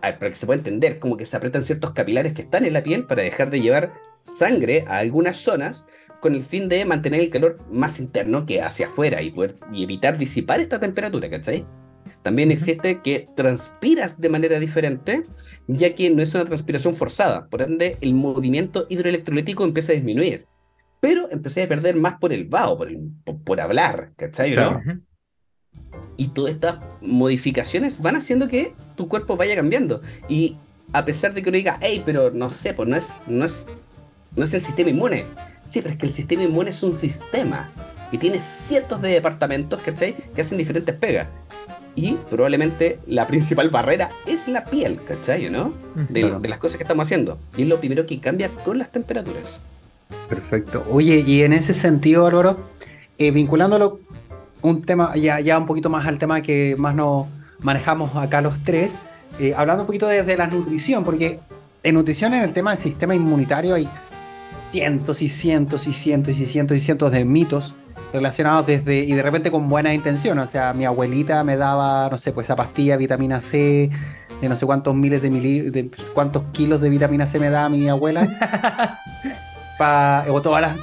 [0.00, 2.64] a ver, para que se pueda entender, como que se apretan ciertos capilares que están
[2.64, 5.84] en la piel para dejar de llevar sangre a algunas zonas
[6.20, 9.82] con el fin de mantener el calor más interno que hacia afuera y, poder, y
[9.84, 11.64] evitar disipar esta temperatura, ¿cachai?
[12.22, 15.24] También existe que transpiras de manera diferente,
[15.68, 20.46] ya que no es una transpiración forzada, por ende el movimiento hidroelectrolítico empieza a disminuir.
[21.00, 24.52] Pero empecé a perder más por el vaho, por, el- por, por hablar, ¿cachai?
[24.52, 24.82] Claro.
[24.84, 25.00] ¿no?
[26.16, 30.02] Y todas estas modificaciones van haciendo que tu cuerpo vaya cambiando.
[30.28, 30.56] Y
[30.92, 33.66] a pesar de que uno diga, hey, pero no sé, pues no es, no es,
[34.34, 35.24] no es el sistema inmune.
[35.68, 37.70] Sí, pero es que el sistema inmune es un sistema
[38.10, 40.14] que tiene cientos de departamentos, ¿cachai?
[40.34, 41.28] Que hacen diferentes pegas.
[41.94, 45.46] Y probablemente la principal barrera es la piel, ¿cachai?
[45.46, 45.72] ¿o ¿No?
[46.08, 46.40] De, Claro.
[46.40, 47.38] de las cosas que estamos haciendo.
[47.56, 49.60] Y es lo primero que cambia con las temperaturas.
[50.28, 50.86] Perfecto.
[50.90, 52.58] Oye, y en ese sentido, Álvaro,
[53.18, 54.00] eh, vinculándolo
[54.62, 57.26] un tema, ya, ya un poquito más al tema que más nos
[57.60, 58.96] manejamos acá los tres,
[59.38, 61.40] eh, hablando un poquito desde la nutrición, porque
[61.82, 63.88] en nutrición, en el tema del sistema inmunitario, hay
[64.70, 67.74] cientos y cientos y cientos y cientos y cientos de mitos
[68.12, 70.38] relacionados desde, y de repente con buena intención.
[70.38, 73.90] O sea, mi abuelita me daba, no sé, pues esa pastilla vitamina C,
[74.40, 77.68] de no sé cuántos miles de, mili, de cuántos kilos de vitamina C me da
[77.68, 78.28] mi abuela.
[79.78, 80.76] pa, o todas las,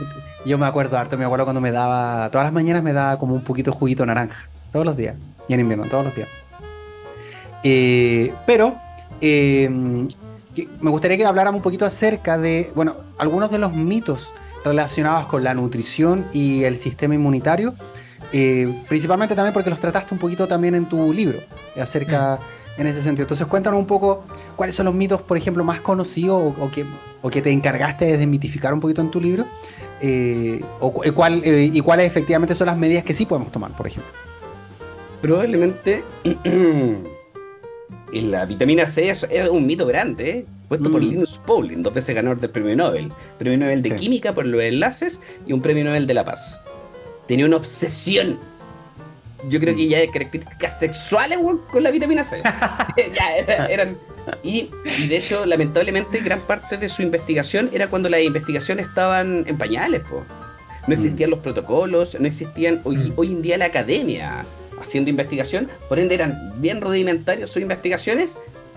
[0.45, 3.33] yo me acuerdo harto, mi abuelo cuando me daba, todas las mañanas me daba como
[3.33, 5.15] un poquito de juguito naranja, todos los días,
[5.47, 6.29] y en invierno, todos los días.
[7.63, 8.75] Eh, pero
[9.21, 10.07] eh,
[10.81, 14.31] me gustaría que habláramos un poquito acerca de, bueno, algunos de los mitos
[14.63, 17.73] relacionados con la nutrición y el sistema inmunitario,
[18.33, 21.39] eh, principalmente también porque los trataste un poquito también en tu libro,
[21.79, 22.39] acerca
[22.77, 22.81] mm.
[22.81, 23.23] en ese sentido.
[23.23, 24.23] Entonces cuéntanos un poco
[24.55, 26.85] cuáles son los mitos, por ejemplo, más conocidos o, que,
[27.21, 29.45] o que te encargaste de desmitificar un poquito en tu libro,
[30.79, 34.11] o, cuál, y cuáles efectivamente son las medidas que sí podemos tomar, por ejemplo.
[35.21, 36.03] Probablemente
[38.13, 40.45] la vitamina C es, un mito grande, ¿eh?
[40.67, 41.05] puesto por mm.
[41.05, 43.11] Linus Pauling, dos veces ganador del premio Nobel.
[43.37, 46.59] Premio Nobel de Química por los enlaces y un premio Nobel de la Paz.
[47.27, 48.39] Tenía una obsesión.
[49.49, 51.37] Yo creo que ya de características sexuales
[51.71, 52.41] con la vitamina C.
[53.15, 53.97] ya eran.
[54.43, 54.71] Y,
[55.07, 60.01] de hecho, lamentablemente, gran parte de su investigación era cuando las investigaciones estaban en pañales,
[60.87, 61.31] No existían mm.
[61.31, 62.81] los protocolos, no existían.
[62.85, 63.13] Hoy, mm.
[63.17, 64.45] hoy en día la academia
[64.79, 68.31] haciendo investigación, por ende eran bien rudimentarios sus investigaciones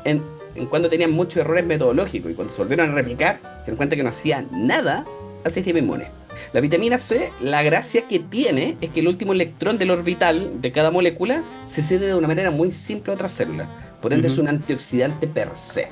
[0.04, 0.22] en,
[0.54, 3.96] en cuando tenían muchos errores metodológicos y cuando se volvieron a replicar, se dieron cuenta
[3.96, 5.04] que no hacían nada
[5.44, 6.18] al sistema inmune.
[6.52, 10.72] La vitamina C, la gracia que tiene es que el último electrón del orbital de
[10.72, 13.68] cada molécula se cede de una manera muy simple a otras células.
[14.00, 15.88] Por ende, es un antioxidante per se.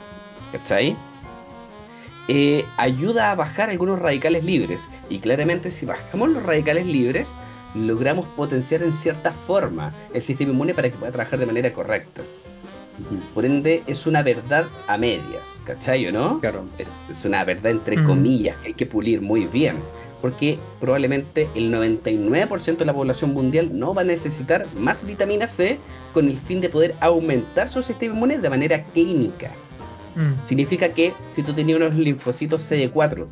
[0.52, 0.96] ¿Cachai?
[2.28, 4.86] Eh, ayuda a bajar algunos radicales libres.
[5.10, 7.34] Y claramente, si bajamos los radicales libres,
[7.76, 12.22] logramos potenciar en cierta forma el sistema inmune para que pueda trabajar de manera correcta.
[13.34, 16.40] Por ende, es una verdad a medias, ¿cachai o no?
[16.40, 16.64] Claro.
[16.78, 19.76] Es, una verdad entre comillas que hay que pulir muy bien,
[20.22, 25.78] porque probablemente el 99% de la población mundial no va a necesitar más vitamina C
[26.14, 29.50] con el fin de poder aumentar su sistema inmune de manera clínica.
[30.14, 30.42] Mm.
[30.42, 33.26] Significa que si tú tenías unos linfocitos CD4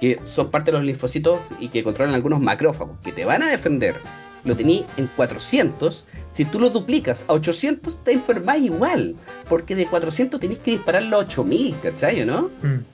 [0.00, 3.50] que son parte de los linfocitos y que controlan algunos macrófagos, que te van a
[3.50, 3.96] defender,
[4.44, 9.16] lo tení en 400, si tú lo duplicas a 800 te enfermas igual,
[9.48, 12.24] porque de 400 tenés que dispararlo a 8000, ¿cachai?
[12.24, 12.50] ¿no?
[12.62, 12.84] Mm.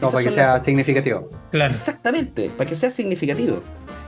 [0.00, 1.30] No, para que sea significativo.
[1.50, 1.72] Claro.
[1.72, 3.60] Exactamente, para que sea significativo.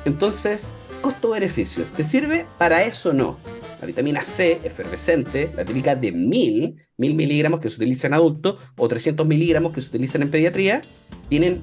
[0.04, 2.46] Entonces, costo-beneficio, ¿te sirve?
[2.58, 3.38] Para eso no.
[3.80, 8.56] La vitamina C efervescente, la típica de 1000, 1000 miligramos que se utiliza en adultos
[8.76, 10.80] o 300 miligramos que se utilizan en pediatría,
[11.28, 11.60] tienen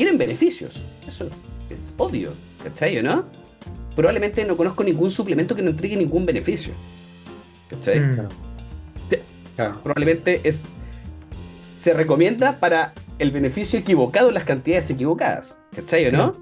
[0.00, 0.80] tienen beneficios.
[1.06, 1.28] Eso
[1.68, 2.32] es obvio,
[2.64, 3.02] ¿cachai?
[3.02, 3.26] ¿No?
[3.94, 6.72] Probablemente no conozco ningún suplemento que no entregue ningún beneficio.
[7.68, 8.00] ¿Cachai?
[8.00, 8.28] Mm.
[9.82, 10.64] Probablemente es.
[11.76, 15.58] Se recomienda para el beneficio equivocado en las cantidades equivocadas.
[15.76, 16.06] ¿Cachai?
[16.06, 16.34] ¿o no?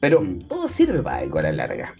[0.00, 0.40] Pero mm.
[0.48, 1.94] todo sirve para algo a la larga.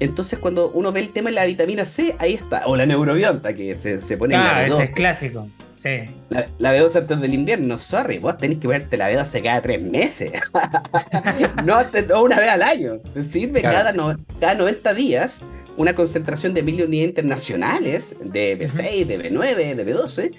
[0.00, 2.66] Entonces, cuando uno ve el tema de la vitamina C, ahí está.
[2.66, 5.48] O la neurobionta, que se, se pone en la ese es clásico.
[5.80, 6.04] Sí.
[6.28, 9.80] La, la B12 antes del invierno, sorry, vos tenés que ponerte la B12 cada tres
[9.80, 10.32] meses.
[11.64, 12.98] no, una vez al año.
[13.14, 13.94] Te sirve cada,
[14.38, 15.42] cada 90 días
[15.78, 20.30] una concentración de mil unidades internacionales de B6, de B9, de B12.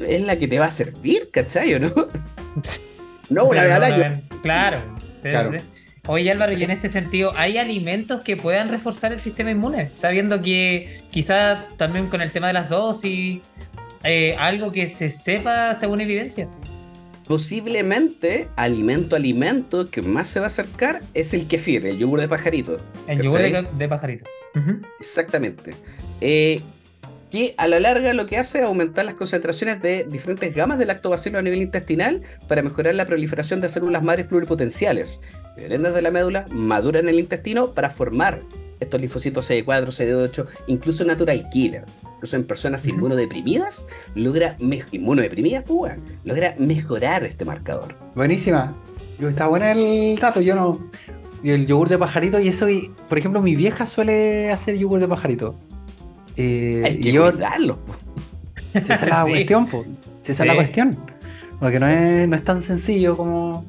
[0.00, 1.78] Es la que te va a servir, ¿cachai?
[1.78, 1.90] no?
[3.30, 4.22] no una vez al año.
[4.42, 5.52] Claro, claro.
[6.08, 9.92] Oye Álvaro, y en este sentido, ¿hay alimentos que puedan reforzar el sistema inmune?
[9.94, 13.40] Sabiendo que quizás también con el tema de las dosis
[14.04, 16.48] eh, algo que se sepa según evidencia.
[17.26, 22.28] Posiblemente, alimento alimento que más se va a acercar es el kefir, el yogur de
[22.28, 22.80] pajarito.
[23.06, 24.24] El yogur de, pajarito.
[24.98, 25.74] Exactamente.
[26.20, 26.60] Eh,
[27.30, 30.84] que a la larga lo que hace es aumentar las concentraciones de diferentes gamas de
[30.84, 35.20] lactobacilo a nivel intestinal para mejorar la proliferación de células madres pluripotenciales.
[35.56, 38.42] Vienen de la médula, maduran en el intestino para formar
[38.80, 41.84] estos linfocitos CD4, CD8, incluso natural killer
[42.22, 44.56] incluso en personas inmunodeprimidas, logra,
[44.92, 47.96] inmunodeprimidas, pues, logra mejorar este marcador.
[48.14, 48.72] Buenísima.
[49.20, 50.78] Está buena el dato, yo no...
[51.42, 52.66] Y el yogur de pajarito, y eso,
[53.08, 55.56] por ejemplo, mi vieja suele hacer yogur de pajarito.
[56.36, 57.78] Eh, Hay que y yo, cuidarlo.
[58.74, 59.88] Esa es la cuestión, pues.
[60.24, 60.96] Esa es la cuestión.
[61.58, 63.64] Porque no es, no es tan sencillo como,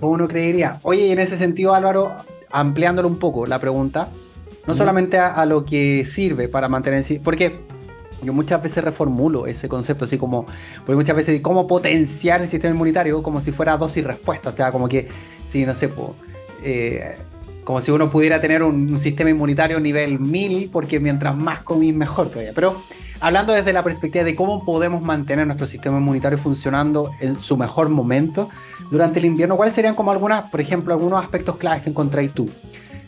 [0.00, 0.78] como uno creería.
[0.82, 2.16] Oye, y en ese sentido, Álvaro,
[2.50, 4.08] ampliándolo un poco la pregunta,
[4.66, 7.04] no solamente a, lo que sirve para mantener...
[7.22, 7.60] Porque
[8.22, 10.46] yo muchas veces reformulo ese concepto, así como,
[10.84, 13.22] porque muchas veces, ¿cómo potenciar el sistema inmunitario?
[13.22, 15.08] Como si fuera dosis respuesta, o sea, como que,
[15.44, 15.90] si no sé,
[16.62, 17.14] eh,
[17.66, 22.30] como si uno pudiera tener un, sistema inmunitario nivel 1000, porque mientras más comís, mejor
[22.30, 22.52] todavía.
[22.54, 22.80] Pero
[23.20, 27.88] hablando desde la perspectiva de cómo podemos mantener nuestro sistema inmunitario funcionando en su mejor
[27.88, 28.48] momento
[28.90, 32.48] durante el invierno, ¿cuáles serían como algunas, por ejemplo, algunos aspectos claves que encontráis tú?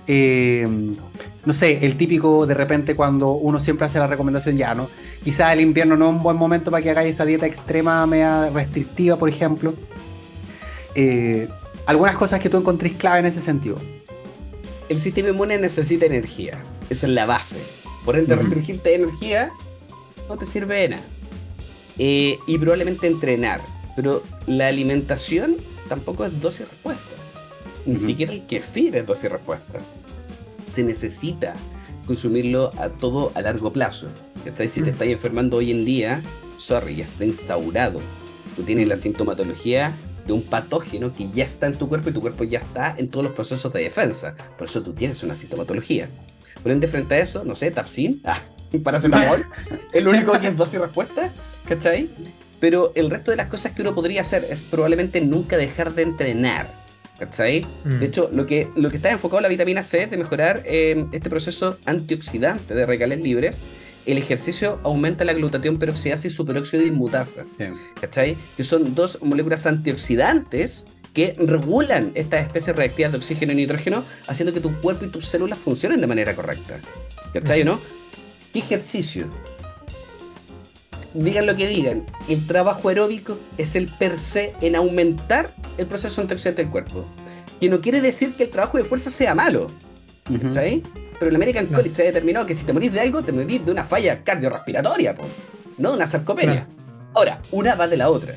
[0.08, 0.66] Eh,
[1.44, 4.88] no sé, el típico de repente cuando uno siempre hace la recomendación ya, ¿no?
[5.22, 8.50] Quizás el invierno no es un buen momento para que hagáis esa dieta extrema, media
[8.50, 9.74] restrictiva, por ejemplo.
[10.94, 11.48] Eh,
[11.86, 13.78] algunas cosas que tú encontréis clave en ese sentido.
[14.88, 16.62] El sistema inmune necesita energía.
[16.90, 17.60] Esa es la base.
[18.04, 19.50] Por ende, restringirte de energía
[20.28, 21.02] no te sirve de nada.
[21.98, 23.60] Eh, y probablemente entrenar.
[23.96, 25.56] Pero la alimentación
[25.88, 27.02] tampoco es dosis respuesta.
[27.86, 29.78] Ni siquiera el kefir es dosis respuesta.
[30.78, 31.54] Se necesita
[32.06, 34.06] consumirlo a todo a largo plazo.
[34.44, 34.68] ¿Cachai?
[34.68, 34.92] Si te Mm.
[34.92, 36.22] estás enfermando hoy en día,
[36.56, 38.00] sorry, ya está instaurado.
[38.54, 39.90] Tú tienes la sintomatología
[40.24, 43.08] de un patógeno que ya está en tu cuerpo y tu cuerpo ya está en
[43.08, 44.36] todos los procesos de defensa.
[44.56, 46.08] Por eso tú tienes una sintomatología.
[46.62, 48.40] Por ende, frente a eso, no sé, Tapsin, ah,
[48.84, 49.44] paracetamol,
[49.92, 51.32] es lo único que es dosis respuesta,
[51.66, 52.08] ¿cachai?
[52.60, 56.02] Pero el resto de las cosas que uno podría hacer es probablemente nunca dejar de
[56.02, 56.72] entrenar,
[57.18, 57.66] ¿cachai?
[57.84, 57.98] Mm.
[57.98, 61.06] De hecho, lo que, lo que está enfocado la vitamina C es de mejorar eh,
[61.12, 63.58] este proceso antioxidante de radicales libres.
[64.06, 67.44] El ejercicio aumenta la glutatión peroxidasa y superóxido de inmutasa.
[68.00, 68.36] ¿cachai?
[68.56, 74.52] Que son dos moléculas antioxidantes que regulan estas especies reactivas de oxígeno y nitrógeno, haciendo
[74.52, 76.80] que tu cuerpo y tus células funcionen de manera correcta.
[77.32, 77.80] ¿Cachai, no?
[78.52, 79.28] ¿Qué ejercicio?
[81.18, 86.20] Digan lo que digan, el trabajo aeróbico es el per se en aumentar el proceso
[86.20, 87.04] antioxidante del cuerpo.
[87.60, 89.68] Que no quiere decir que el trabajo de fuerza sea malo.
[90.42, 90.82] ¿cachai?
[91.18, 91.66] Pero el American.
[91.66, 94.22] College se ha determinado que si te morís de algo, te morís de una falla
[94.22, 95.24] cardiorrespiratoria, po,
[95.76, 96.68] no de una sarcopenia.
[97.14, 98.36] Ahora, una va de la otra.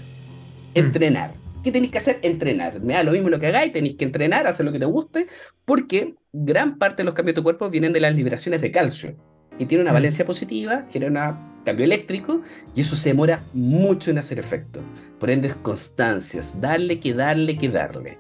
[0.73, 1.33] Entrenar.
[1.63, 2.17] ¿Qué tenéis que hacer?
[2.23, 2.79] Entrenar.
[2.79, 5.27] Me da lo mismo lo que hagáis, tenéis que entrenar, hacer lo que te guste,
[5.65, 9.15] porque gran parte de los cambios de tu cuerpo vienen de las liberaciones de calcio.
[9.59, 9.93] Y tiene una Mm.
[9.93, 11.17] valencia positiva, genera un
[11.63, 12.41] cambio eléctrico,
[12.75, 14.81] y eso se demora mucho en hacer efecto.
[15.19, 18.17] Por ende, constancias, darle que darle que darle.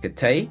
[0.00, 0.48] ¿Cachai?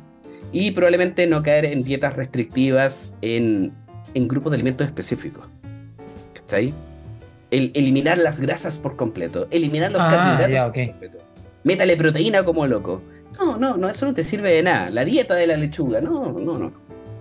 [0.52, 3.74] Y probablemente no caer en dietas restrictivas en,
[4.14, 5.46] en grupos de alimentos específicos.
[6.34, 6.74] ¿Cachai?
[7.50, 11.18] El, eliminar las grasas por completo, eliminar los Ah, carbohidratos ya, por completo.
[11.64, 13.02] Métale proteína como loco.
[13.40, 14.90] No, no, no, eso no te sirve de nada.
[14.90, 16.74] La dieta de la lechuga, no, no, no.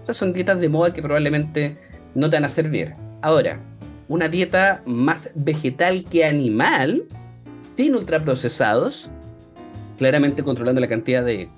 [0.03, 1.77] Esas son dietas de moda que probablemente
[2.15, 2.93] no te van a servir.
[3.23, 3.61] Ahora,
[4.09, 7.05] una dieta más vegetal que animal,
[7.63, 9.11] sin ultraprocesados,
[9.99, 11.49] claramente controlando la cantidad de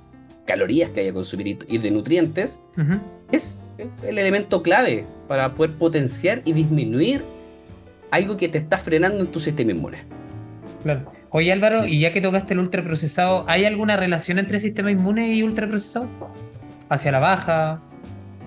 [0.47, 2.61] calorías que haya que consumir y- de nutrientes,
[3.31, 3.59] es
[4.03, 7.23] el elemento clave para poder potenciar y disminuir
[8.11, 9.99] algo que te está frenando en tu sistema inmune.
[10.83, 11.11] Claro.
[11.31, 15.43] Oye Álvaro, y ya que tocaste el ultraprocesado, ¿hay alguna relación entre sistema inmune y
[15.43, 16.09] ultraprocesado?
[16.89, 17.83] ¿Hacia la baja?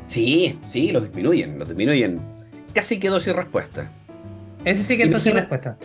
[0.07, 2.19] Sí, sí, los disminuyen, los disminuyen.
[2.73, 3.91] Casi que dosis respuesta.
[4.65, 5.77] Ese sí que dosis Imagina- respuesta.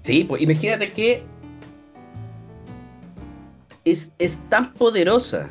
[0.00, 1.22] Sí, pues imagínate que
[3.84, 5.50] es, es tan poderosa.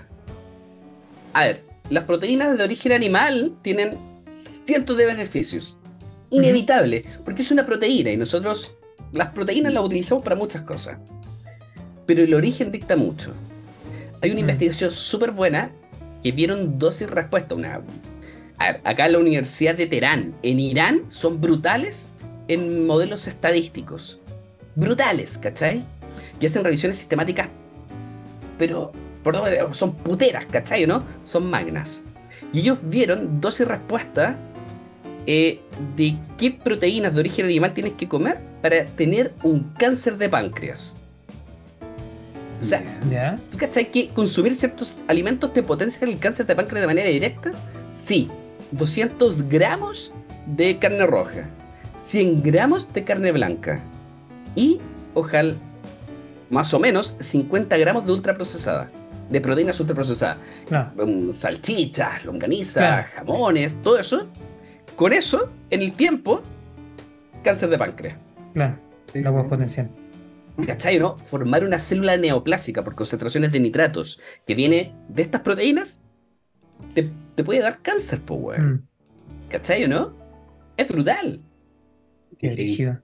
[1.34, 3.97] A ver, las proteínas de origen animal tienen
[4.30, 5.78] cientos de beneficios.
[6.32, 8.75] Inevitable, porque es una proteína y nosotros
[9.12, 10.97] las proteínas las utilizamos para muchas cosas.
[12.06, 13.32] Pero el origen dicta mucho.
[14.21, 15.71] Hay una investigación súper buena
[16.23, 17.56] que vieron dosis respuesta.
[17.56, 17.82] Una...
[18.59, 22.09] A ver, acá en la Universidad de Teherán, en Irán, son brutales
[22.47, 24.19] en modelos estadísticos.
[24.75, 25.83] Brutales, ¿cachai?
[26.39, 27.47] Y hacen revisiones sistemáticas,
[28.57, 28.91] pero
[29.23, 30.83] por todo- son puteras, ¿cachai?
[30.83, 31.03] o ¿No?
[31.25, 32.01] Son magnas.
[32.53, 34.37] Y ellos vieron dosis respuesta
[35.25, 35.59] eh,
[35.95, 40.95] de qué proteínas de origen animal tienes que comer para tener un cáncer de páncreas.
[42.61, 42.81] O sea.
[43.51, 47.51] ¿Tú cachai que consumir ciertos alimentos te potencian el cáncer de páncreas de manera directa?
[47.93, 48.29] Sí.
[48.71, 50.12] 200 gramos
[50.45, 51.49] de carne roja,
[51.97, 53.82] 100 gramos de carne blanca
[54.55, 54.79] y,
[55.13, 55.55] ojalá,
[56.49, 58.89] más o menos 50 gramos de ultraprocesada,
[59.29, 60.38] de proteínas ultraprocesadas.
[60.67, 60.91] Claro.
[61.03, 64.27] Um, salchichas, longanizas, jamones, todo eso.
[64.95, 66.41] Con eso, en el tiempo,
[67.43, 68.17] cáncer de páncreas.
[68.53, 68.75] Claro.
[69.13, 69.89] La puedes potenciar.
[70.65, 71.17] ¿Cachai, no?
[71.17, 76.04] Formar una célula neoplásica por concentraciones de nitratos que viene de estas proteínas
[76.94, 78.73] te, te puede dar cáncer, po, weón.
[78.73, 78.88] Mm,
[79.50, 80.15] ¿Cachai, o no?
[80.77, 81.42] Es brutal.
[82.38, 83.02] qué brígido.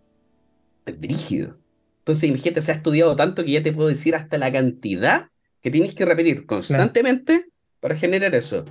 [0.85, 1.57] Es brígido.
[1.99, 5.29] Entonces, imagínate, se ha estudiado tanto que ya te puedo decir hasta la cantidad
[5.61, 7.47] que tienes que repetir constantemente
[7.79, 8.63] para generar eso.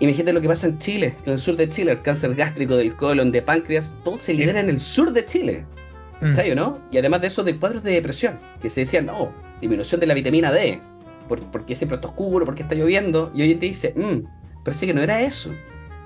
[0.00, 2.96] Imagínate lo que pasa en Chile, en el sur de Chile, el cáncer gástrico del
[2.96, 5.66] colon, de páncreas, todo se lidera en el sur de Chile.
[6.20, 6.80] Mm, ¿Cachai, o no?
[6.90, 10.14] Y además de eso, de cuadros de depresión, que se decían, no, disminución de la
[10.14, 10.80] vitamina D,
[11.28, 14.26] por, porque siempre está oscuro, porque está lloviendo, y hoy día dice, mmm,
[14.64, 15.50] parece que no era eso.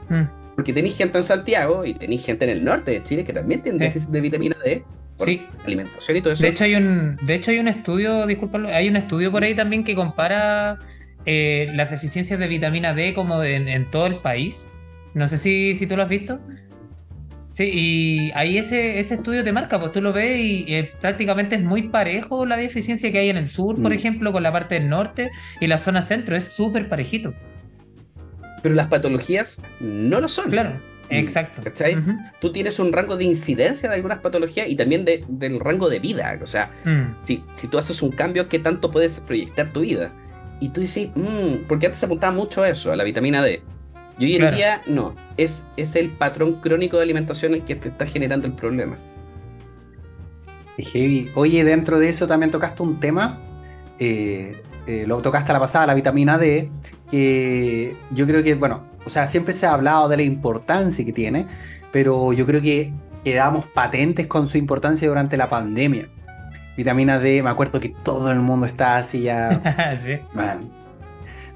[0.08, 0.22] mm.
[0.56, 3.62] Porque tenéis gente en Santiago y tenéis gente en el norte de Chile que también
[3.62, 3.84] tiene Sí.
[3.84, 4.84] déficit de vitamina D,
[5.18, 6.42] por Sí, alimentación y todo eso.
[6.42, 9.54] De hecho, hay un, de hecho, hay un estudio, disculpa, hay un estudio por ahí
[9.54, 10.78] también que compara
[11.26, 14.70] eh, las deficiencias de vitamina D como en, en todo el país.
[15.12, 16.38] No sé si, si tú lo has visto.
[17.56, 21.56] Sí, y ahí ese, ese estudio te marca, pues tú lo ves y eh, prácticamente
[21.56, 23.94] es muy parejo la deficiencia que hay en el sur, por Mm.
[23.94, 27.32] ejemplo, con la parte del norte y la zona centro, es súper parejito.
[28.62, 30.50] Pero las patologías no lo son.
[30.50, 31.62] Claro, Mm, exacto.
[31.62, 31.96] ¿cachai?
[31.96, 32.10] Ujú.
[32.42, 35.98] Tú tienes un rango de incidencia de algunas patologías y también de- del rango de
[35.98, 36.38] vida.
[36.42, 40.12] O sea, Mm, si, si tú haces un cambio, ¿qué tanto puedes proyectar tu vida?
[40.60, 43.62] Y tú dices, "Mm", porque antes se apuntaba mucho a eso, a la vitamina D.
[44.18, 44.56] Y hoy en Claro.
[44.56, 48.54] día no, es, es el patrón crónico de alimentación el que te está generando el
[48.54, 48.96] problema.
[50.78, 51.30] Heavy.
[51.34, 53.40] Oye, dentro de eso también tocaste un tema,
[53.98, 56.68] eh, eh, lo tocaste a la pasada, la vitamina D,
[57.10, 61.12] que yo creo que, bueno, o sea, siempre se ha hablado de la importancia que
[61.12, 61.46] tiene,
[61.92, 62.92] pero yo creo que
[63.24, 66.08] quedamos patentes con su importancia durante la pandemia.
[66.76, 70.18] Vitamina D, me acuerdo que todo el mundo está así ya sí.
[70.34, 70.70] man,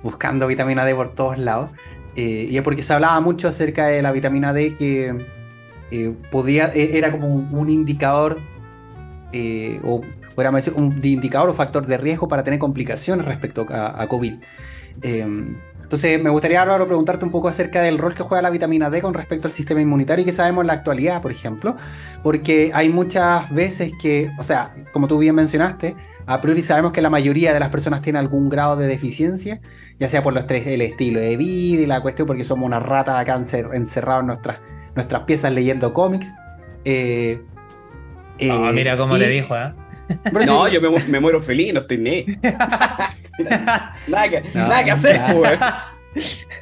[0.03, 1.71] buscando vitamina D por todos lados.
[2.17, 5.27] Eh, y es porque se hablaba mucho acerca de la vitamina D que
[5.91, 8.41] eh, podía, e- era como un, indicador,
[9.33, 10.03] eh, o
[10.35, 14.35] podríamos decir, un indicador o factor de riesgo para tener complicaciones respecto a, a COVID.
[15.03, 15.55] Eh,
[15.91, 19.03] entonces, me gustaría, Álvaro, preguntarte un poco acerca del rol que juega la vitamina D
[19.03, 21.75] con respecto al sistema inmunitario y que sabemos en la actualidad, por ejemplo,
[22.23, 25.97] porque hay muchas veces que, o sea, como tú bien mencionaste,
[26.27, 29.61] a priori sabemos que la mayoría de las personas tienen algún grado de deficiencia,
[30.01, 32.81] ya sea por los tres, el estilo de vida y la cuestión porque somos una
[32.81, 34.61] rata de cáncer encerrados en nuestras,
[34.97, 36.33] nuestras piezas leyendo cómics.
[36.85, 37.41] Eh,
[38.39, 39.73] eh, Ah, mira cómo y- le dijo, ¿eh?
[40.47, 42.25] No, yo me, mu- me muero feliz, no estoy ni.
[44.09, 45.59] nada que, No, nada que hacer, pues.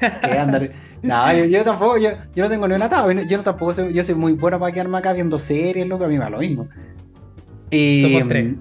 [0.00, 0.70] que andar-
[1.02, 3.94] No, yo, yo tampoco, yo, yo no tengo ni una tabla, yo no tampoco soy,
[3.94, 6.38] yo soy muy bueno para quedarme acá viendo series, loco, a mí me da lo
[6.40, 6.68] mismo.
[8.02, 8.54] Somos tres.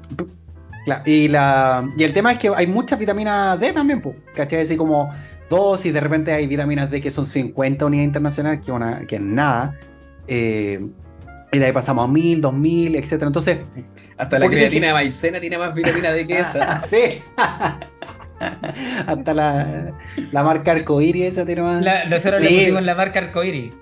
[0.88, 4.62] Claro, y, la, y el tema es que hay muchas vitaminas D también, pues, ¿cachai?
[4.62, 5.12] Así como
[5.50, 9.22] dosis, de repente hay vitaminas D que son 50 unidades internacionales, que, una, que es
[9.22, 9.76] nada.
[10.28, 10.80] eh,
[11.52, 13.14] y de ahí pasamos a 1000, 2000, etc.
[13.22, 13.58] Entonces,
[14.18, 16.82] Hasta la creatina de maicena tiene más vitamina D que esa.
[16.84, 17.22] sí.
[19.08, 19.94] Hasta la,
[20.32, 21.82] la marca arcoíris esa tiene más.
[21.82, 22.56] La- nosotros le Sí.
[22.60, 23.74] pusimos la marca arcoíris.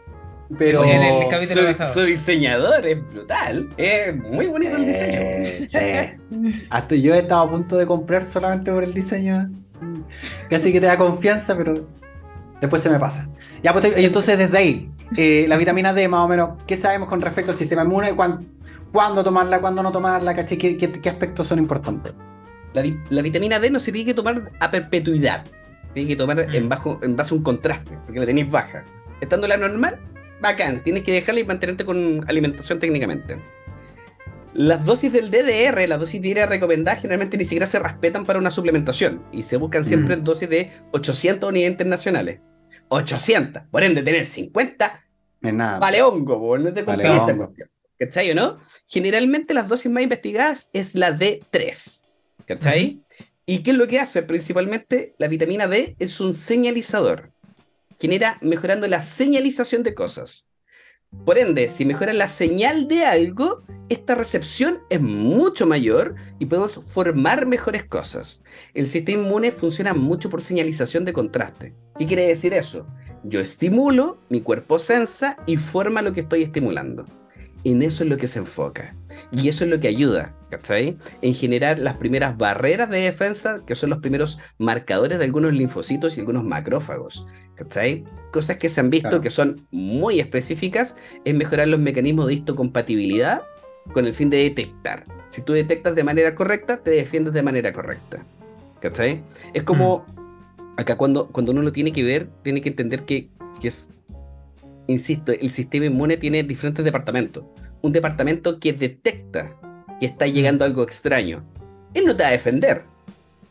[0.58, 1.94] Pero en el capítulo Su, pasado.
[1.94, 3.70] su diseñador es brutal.
[3.78, 5.20] Es muy bonito el diseño.
[5.20, 6.66] Eh, sí.
[6.70, 9.50] Hasta yo he estado a punto de comprar solamente por el diseño.
[10.50, 11.88] Casi que te da confianza, pero
[12.62, 13.28] después se me pasa.
[13.64, 17.10] Ya, pues, y entonces desde ahí, eh, la vitamina D, más o menos, ¿qué sabemos
[17.10, 18.16] con respecto al sistema inmune?
[18.16, 18.46] ¿Cuán-
[18.92, 19.60] ¿Cuándo tomarla?
[19.60, 20.34] ¿Cuándo no tomarla?
[20.36, 20.58] ¿cachai?
[20.58, 22.14] ¿Qué, qué, qué aspectos son importantes?
[23.10, 25.44] La vitamina D no se tiene que tomar a perpetuidad.
[25.88, 26.70] Se tiene que tomar en, Mm.
[26.70, 28.84] bajo, en base a un contraste, porque la tenéis baja.
[29.22, 29.98] Estando la normal,
[30.46, 30.84] bacán.
[30.84, 33.38] Tienes que dejarla y mantenerte con alimentación técnicamente.
[34.54, 38.52] Las dosis del DDR, las dosis diarias recomendadas, generalmente ni siquiera se respetan para una
[38.52, 39.22] suplementación.
[39.34, 40.24] Y se buscan siempre Mm.
[40.24, 42.40] dosis de 800 unidades internacionales.
[42.88, 43.64] 800.
[43.70, 45.04] Por ende, tener 50
[45.42, 45.80] No es nada.
[45.80, 47.70] vale hongo, po, no te Vale esa cuestión.
[48.00, 48.58] ¿Cachai o no?
[48.88, 52.06] Generalmente las dosis más investigadas es la D3.
[52.46, 53.02] ¿Cachai?
[53.46, 54.24] ¿Y qué es lo que hace?
[54.24, 57.32] Principalmente la vitamina D es un señalizador.
[58.00, 60.48] Genera mejorando la señalización de cosas.
[61.24, 66.80] Por ende, si mejora la señal de algo, esta recepción es mucho mayor y podemos
[66.88, 68.44] formar mejores cosas.
[68.74, 71.74] El sistema inmune funciona mucho por señalización de contraste.
[71.98, 72.86] ¿Qué quiere decir eso?
[73.24, 77.06] Yo estimulo, mi cuerpo sensa y forma lo que estoy estimulando.
[77.66, 78.96] En eso es lo que se enfoca.
[79.32, 80.98] Y eso es lo que ayuda, ¿cachai?
[81.22, 86.16] En generar las primeras barreras de defensa, que son los primeros marcadores de algunos linfocitos
[86.16, 88.04] y algunos macrófagos, ¿cachai?
[88.32, 89.22] Cosas que se han visto Claro.
[89.22, 90.96] que son muy específicas,
[91.26, 93.42] es mejorar los mecanismos de histocompatibilidad
[93.94, 95.06] con el fin de detectar.
[95.26, 98.24] Si tú detectas de manera correcta, te defiendes de manera correcta,
[98.80, 99.24] ¿cachai?
[99.56, 100.06] Es como,
[100.78, 103.92] acá cuando, cuando uno lo tiene que ver, tiene que entender que, que es,
[104.88, 107.44] insisto, el sistema inmune tiene diferentes departamentos.
[107.82, 109.56] Un departamento que detecta
[110.00, 111.44] que está llegando algo extraño.
[111.94, 112.84] Él no te va a defender.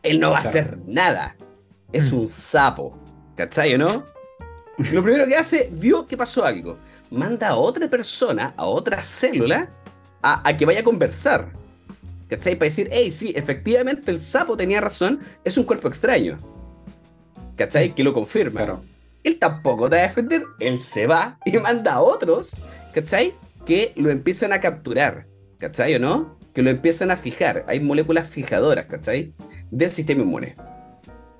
[0.02, 1.36] Él no va a hacer nada.
[1.92, 2.18] Es Mm.
[2.18, 2.98] un sapo.
[3.36, 4.04] ¿Cachai o no?
[4.92, 6.78] Lo primero que hace, vio que pasó algo.
[7.10, 9.70] Manda a otra persona, a otra célula,
[10.22, 11.52] a, a que vaya a conversar.
[12.28, 12.56] ¿Cachai?
[12.56, 16.36] Para decir, hey, sí, efectivamente el sapo tenía razón, es un cuerpo extraño.
[17.56, 17.94] ¿Cachai?
[17.94, 18.60] Que lo confirma.
[18.60, 18.82] Claro.
[19.24, 22.56] Él tampoco te va a defender, él se va y manda a otros,
[22.92, 23.34] ¿cachai?
[23.66, 25.26] Que lo empiezan a capturar,
[25.58, 26.38] ¿cachai o no?
[26.52, 27.64] Que lo empiezan a fijar.
[27.66, 29.34] Hay moléculas fijadoras, ¿cachai?
[29.70, 30.54] Del sistema inmune.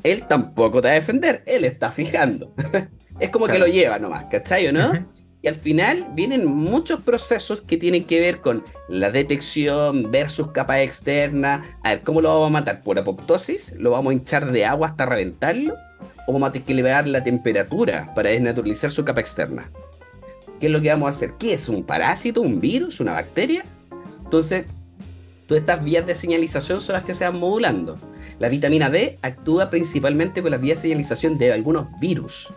[0.02, 2.52] Él tampoco te va a defender, él está fijando.
[3.20, 5.06] es como que lo lleva nomás, ¿cachai o no?
[5.44, 10.80] Y al final vienen muchos procesos que tienen que ver con la detección versus capa
[10.80, 11.62] externa.
[11.82, 12.80] A ver, ¿cómo lo vamos a matar?
[12.80, 13.74] ¿Por apoptosis?
[13.76, 15.74] ¿Lo vamos a hinchar de agua hasta reventarlo?
[16.26, 19.70] ¿O vamos a tener que elevar la temperatura para desnaturalizar su capa externa?
[20.58, 21.34] ¿Qué es lo que vamos a hacer?
[21.38, 21.68] ¿Qué es?
[21.68, 22.40] ¿Un parásito?
[22.40, 23.00] ¿Un virus?
[23.00, 23.64] ¿Una bacteria?
[24.22, 24.66] Entonces,
[25.46, 27.98] todas estas vías de señalización son las que se van modulando.
[28.38, 32.52] La vitamina D actúa principalmente con las vías de señalización de algunos virus.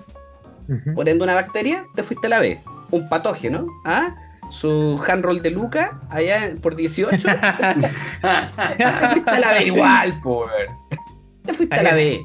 [0.96, 2.62] Por ende, una bacteria, te fuiste a la B
[2.92, 4.16] un patógeno, ¿ah?
[4.50, 7.18] Su handroll de Luca, allá por 18.
[7.18, 10.50] te fuiste a la B igual, por.
[11.44, 12.22] Te fuiste a la B.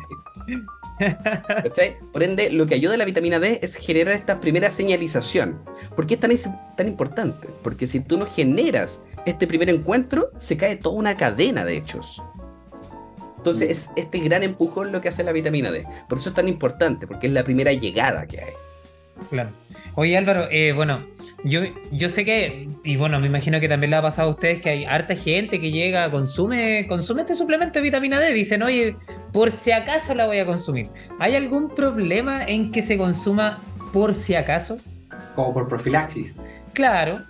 [2.12, 5.62] Por ende, lo que ayuda a la vitamina D es generar esta primera señalización.
[5.94, 6.30] ¿Por qué es tan,
[6.76, 7.48] tan importante?
[7.62, 12.22] Porque si tú no generas este primer encuentro, se cae toda una cadena de hechos.
[13.36, 15.84] Entonces, es este gran empujón lo que hace la vitamina D.
[16.09, 18.53] Por eso es tan importante, porque es la primera llegada que hay.
[19.31, 19.51] Claro.
[19.95, 21.05] Oye Álvaro, eh, bueno,
[21.45, 21.61] yo,
[21.91, 24.70] yo sé que, y bueno, me imagino que también le ha pasado a ustedes que
[24.70, 28.97] hay harta gente que llega, consume, consume este suplemento de vitamina D, dicen, oye,
[29.33, 30.89] por si acaso la voy a consumir.
[31.18, 33.61] ¿Hay algún problema en que se consuma
[33.93, 34.79] por si acaso?
[35.35, 36.39] Como por profilaxis.
[36.73, 37.23] Claro.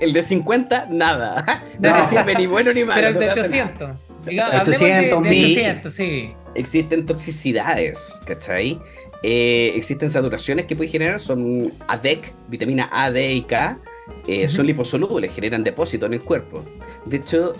[0.00, 1.44] El de 50, nada.
[1.78, 2.94] No, no sirve ni bueno ni malo.
[2.94, 3.90] Pero el de 800.
[4.26, 6.32] Digamos, 800, de, de 800, sí.
[6.54, 8.80] Existen toxicidades, ¿cachai?
[9.26, 13.78] Eh, existen saturaciones que puede generar, son ADEC, vitamina A, D y K,
[14.26, 16.62] eh, son liposolubles, generan depósito en el cuerpo.
[17.06, 17.54] De hecho,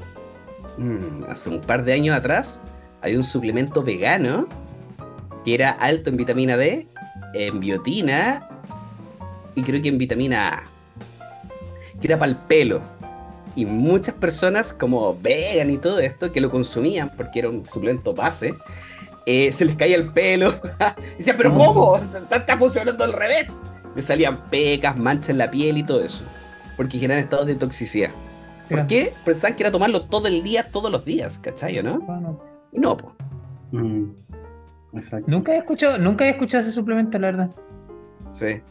[0.77, 2.61] mm, hace un par de años atrás,
[3.01, 4.47] hay un suplemento vegano
[5.43, 6.87] que era alto en vitamina D,
[7.33, 8.47] en biotina
[9.55, 10.62] y creo que en vitamina A,
[11.99, 12.83] que era para el pelo.
[13.57, 18.12] Y muchas personas como vegan y todo esto que lo consumían porque era un suplemento
[18.12, 18.55] base,
[19.27, 20.53] eh, se les caía el pelo.
[21.16, 21.97] Decían, pero ¿cómo?
[21.97, 23.59] Está, funcionando al revés.
[23.95, 26.25] Le salían pecas, manchas en la piel y todo eso.
[26.77, 28.11] Porque generan estados de toxicidad.
[28.68, 29.12] ¿Por qué?
[29.25, 31.83] Pensaban que era tomarlo todo el día, todos los días, ¿cachai?
[31.83, 32.01] ¿No?
[32.72, 33.14] Y no, pues.
[35.27, 37.51] Nunca he escuchado, nunca he escuchado ese suplemento, la verdad.
[38.31, 38.62] Sí.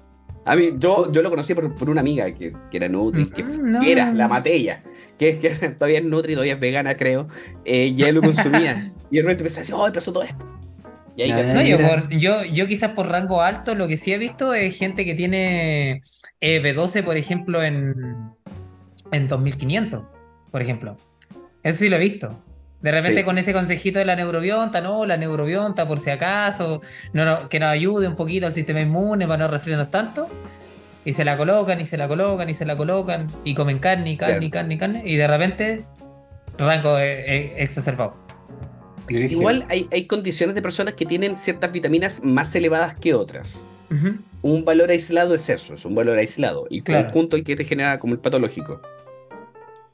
[0.46, 3.46] A mí, yo, yo lo conocí por, una amiga que, era Nutri, que,
[3.86, 4.84] era la matella,
[5.18, 7.28] que, que, todavía es Nutri, todavía es vegana, creo,
[7.64, 8.92] eh, y él lo consumía.
[9.12, 10.46] y de repente empecé a decir, oh, empezó todo esto.
[11.16, 11.70] Y ahí
[12.18, 16.02] yo, yo, quizás por rango alto, lo que sí he visto es gente que tiene
[16.42, 17.96] eh, B12, por ejemplo, en,
[19.12, 20.04] en 2500,
[20.52, 20.98] por ejemplo.
[21.62, 22.44] Eso sí lo he visto.
[22.84, 26.82] De repente con ese consejito de la neurobionta, no, la neurobionta por si acaso,
[27.14, 30.28] no, que nos ayude un poquito al sistema inmune para no resfriarnos tanto.
[31.06, 34.12] Y se la colocan, y se la colocan, y se la colocan, y comen carne,
[34.12, 35.86] y carne, y carne, y carne, y de repente,
[36.58, 38.16] rango exacerbado.
[39.08, 43.66] Igual hay, hay, condiciones de personas que tienen ciertas vitaminas más elevadas que otras.
[44.42, 46.68] Un valor aislado es eso, es un valor aislado.
[46.70, 47.06] Y claro.
[47.06, 48.82] conjunto el que te genera como el patológico.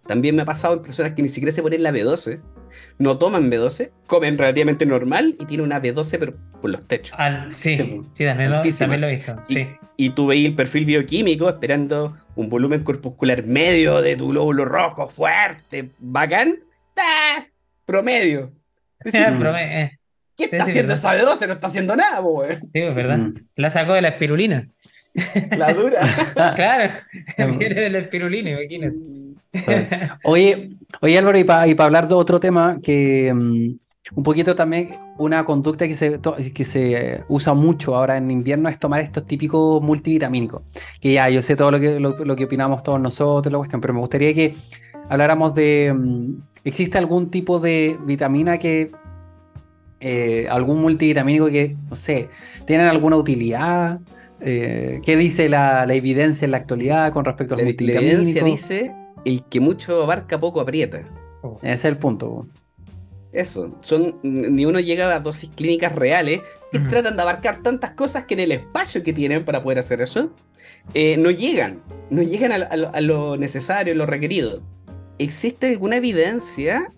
[0.08, 2.40] También me ha pasado en personas que ni siquiera se ponen la B12,
[2.98, 7.18] no toman B12, comen relativamente normal y tienen una B12 pero por los techos.
[7.52, 7.76] sí,
[8.14, 9.36] sí, también, lo, he visto.
[9.98, 15.08] Y, tú veis el perfil bioquímico esperando un volumen corpuscular medio de tu glóbulo rojo,
[15.08, 16.60] fuerte, bacán,
[16.98, 17.46] ¡Ah!
[17.86, 18.52] promedio.
[19.06, 19.92] Eh.
[20.36, 21.48] ¿Qué está haciendo esa B12?
[21.48, 22.56] No está haciendo nada, güey.
[22.56, 23.18] Sí, es verdad.
[23.18, 23.34] Mm.
[23.56, 24.70] La sacó de la espirulina.
[25.58, 26.02] La dura.
[26.56, 26.94] claro,
[27.58, 28.96] viene de la espirulina, imagínate.
[30.24, 33.72] Oye, oye Álvaro, y para hablar de otro tema que mm,
[34.16, 36.20] un poquito también una conducta que se,
[36.54, 40.64] que se usa mucho ahora en invierno es tomar estos típicos multivitamínicos.
[41.00, 43.94] Que ya, yo sé todo lo que, lo, que opinamos todos nosotros, la cuestión, pero
[43.94, 44.56] me gustaría que
[45.10, 48.92] habláramos de, mm, ¿existe algún tipo de vitamina que,
[50.00, 52.30] eh, algún multivitamínico que, no sé,
[52.66, 54.00] tienen alguna utilidad?
[54.42, 58.16] Eh, ¿Qué dice la, evidencia en la actualidad con respecto al multivitamínico?
[58.16, 58.96] La evidencia dice
[59.26, 61.04] el que mucho abarca, poco aprieta.
[61.42, 61.58] Oh.
[61.62, 62.48] Ese es el punto.
[63.32, 66.42] Eso, son, ni uno llega a dosis clínicas reales
[66.72, 70.02] que tratan de abarcar tantas cosas que en el espacio que tienen para poder hacer
[70.02, 70.32] eso,
[70.96, 74.64] eh, no llegan, no llegan a, lo necesario, a lo requerido.
[75.20, 76.92] ¿Existe alguna evidencia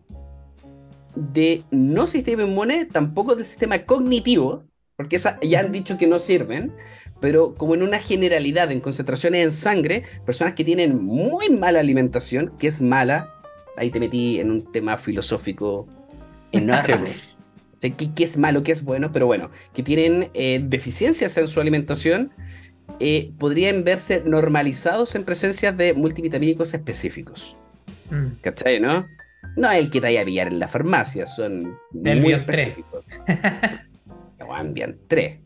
[1.15, 4.63] de no sistema inmune, tampoco del sistema cognitivo,
[4.95, 6.73] porque ya han dicho que no sirven,
[7.21, 12.51] pero como en una generalidad, en concentraciones en sangre, personas que tienen muy mala alimentación,
[12.57, 13.33] que es mala,
[13.77, 15.87] ahí te metí en un tema filosófico
[16.51, 17.13] enorme.
[17.79, 19.11] ¿Qué, ¿Qué, es malo, qué es bueno?
[19.11, 22.31] Pero bueno, que tienen eh, deficiencias en su alimentación,
[22.99, 27.55] eh, podrían verse normalizados en presencia de multivitamínicos específicos.
[28.09, 28.41] Mm.
[28.41, 29.07] ¿Cachai, no?
[29.57, 33.05] No es el que te vaya a pillar en la farmacia, son muy específicos.
[34.37, 34.97] 3.
[35.07, 35.39] 3.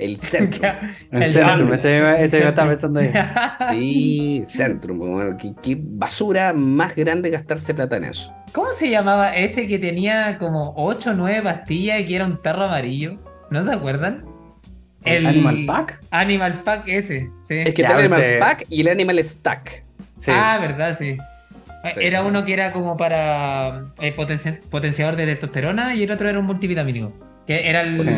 [0.00, 0.64] El Centrum.
[1.12, 3.10] El, El Centrum, ese, ese me estaba pensando ahí.
[3.72, 4.98] Sí, Centrum.
[4.98, 8.34] Bueno, ¿qué, qué basura más grande gastarse plata en eso.
[8.52, 12.40] ¿Cómo se llamaba ese que tenía como 8 o 9 pastillas y que era un
[12.42, 13.16] tarro amarillo?
[13.50, 14.24] ¿No se acuerdan?
[15.04, 16.00] ¿El Animal Pack?
[16.10, 17.58] Animal Pack ese, sí.
[17.58, 19.84] Es que Ya, está el Animal Pack y el Animal Stack.
[20.16, 20.30] Sí.
[20.34, 21.16] Ah, verdad, sí.
[21.16, 21.90] Sí.
[22.00, 26.38] Era uno que era como para eh, potenci- potenciador de testosterona y el otro era
[26.38, 27.12] un multivitamínico.
[27.46, 27.96] Que era el.
[27.96, 28.10] Sí.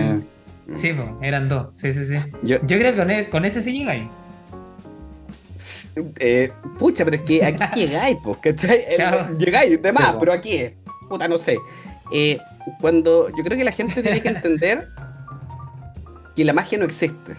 [0.72, 1.68] Sí, po, eran dos.
[1.74, 2.14] Sí, sí, sí.
[2.42, 4.08] Yo, Yo creo que con, e- con ese sí llegáis.
[6.18, 8.84] eh, pucha, pero es que aquí llegáis, pues, ¿cachai?
[8.88, 9.36] El- Claro.
[9.38, 10.72] Llegáis, de más, Sí, pero aquí es.
[11.08, 11.58] Puta, no sé.
[12.12, 12.38] Eh,
[12.80, 14.88] cuando yo creo que la gente tiene que entender
[16.34, 17.36] que la magia no existe.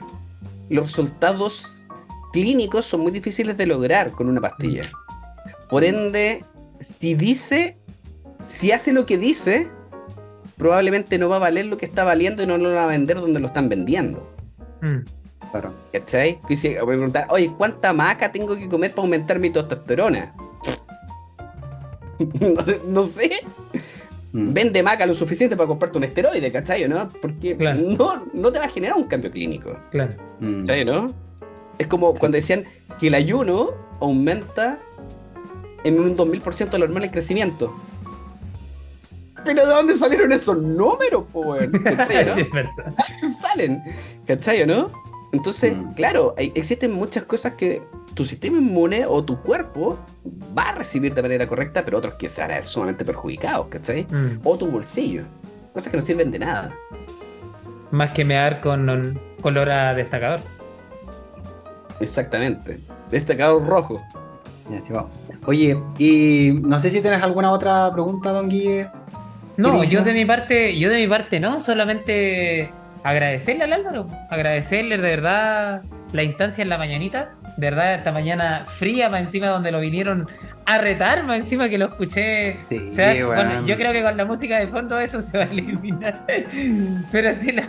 [0.69, 1.85] Los resultados
[2.31, 4.83] clínicos son muy difíciles de lograr con una pastilla.
[5.69, 6.45] Por ende,
[6.79, 7.77] si dice,
[8.47, 9.69] si hace lo que dice,
[10.57, 13.19] probablemente no va a valer lo que está valiendo y no lo van a vender
[13.19, 14.29] donde lo están vendiendo.
[14.81, 14.99] Mm.
[15.51, 15.73] Claro.
[15.91, 16.39] ¿Cachai?
[16.47, 20.33] Que si- voy a preguntar, oye, ¿cuánta maca tengo que comer para aumentar mi testosterona?
[22.39, 23.29] no, no sé.
[24.31, 24.53] Mm.
[24.53, 26.87] Vende maca lo suficiente para comprarte un esteroide, ¿cachai?
[26.87, 27.07] ¿No?
[27.21, 27.79] Porque Claro.
[27.97, 29.77] no, no te va a generar un cambio clínico.
[29.91, 30.13] Claro.
[30.39, 30.61] Mm.
[30.61, 30.85] ¿Cachai?
[30.85, 31.13] ¿No?
[31.77, 32.65] Es como cuando decían
[32.99, 34.79] que el ayuno aumenta
[35.83, 37.73] en un 2000% la hormona del crecimiento.
[39.45, 41.71] Pero ¿de dónde salieron esos números, po, weón?
[41.83, 42.35] ¿Cachai, no?
[42.35, 42.93] Sí, es verdad.
[43.41, 43.83] salen,
[44.25, 44.91] ¿cachai o no?
[45.31, 45.93] Entonces, Mm.
[45.93, 47.81] claro, hay- existen muchas cosas que
[48.13, 49.97] tu sistema inmune o tu cuerpo
[50.57, 53.67] va a recibir de manera correcta, pero otros que se van a ver sumamente perjudicados,
[53.67, 54.03] ¿cachai?
[54.11, 54.39] Mm.
[54.43, 55.23] O tu bolsillo,
[55.73, 56.71] cosas que no sirven de nada.
[57.89, 60.39] Más que mear con un color a destacador.
[61.99, 62.79] Exactamente.
[63.09, 64.01] Destacado rojo.
[64.69, 65.11] Ya, sí, vamos.
[65.45, 68.89] Oye, y no sé si tienes alguna otra pregunta, don Guille.
[69.57, 72.69] No, yo de mi parte, yo de mi parte no, solamente
[73.03, 75.81] agradecerle al Álvaro, agradecerle de verdad
[76.13, 80.27] la instancia en la mañanita, de verdad esta mañana fría más encima donde lo vinieron
[80.65, 82.57] a retar, más encima que lo escuché.
[82.69, 86.25] Sí, bueno, yo creo que con la música de fondo eso se va a eliminar.
[87.11, 87.63] Pero sí, lo,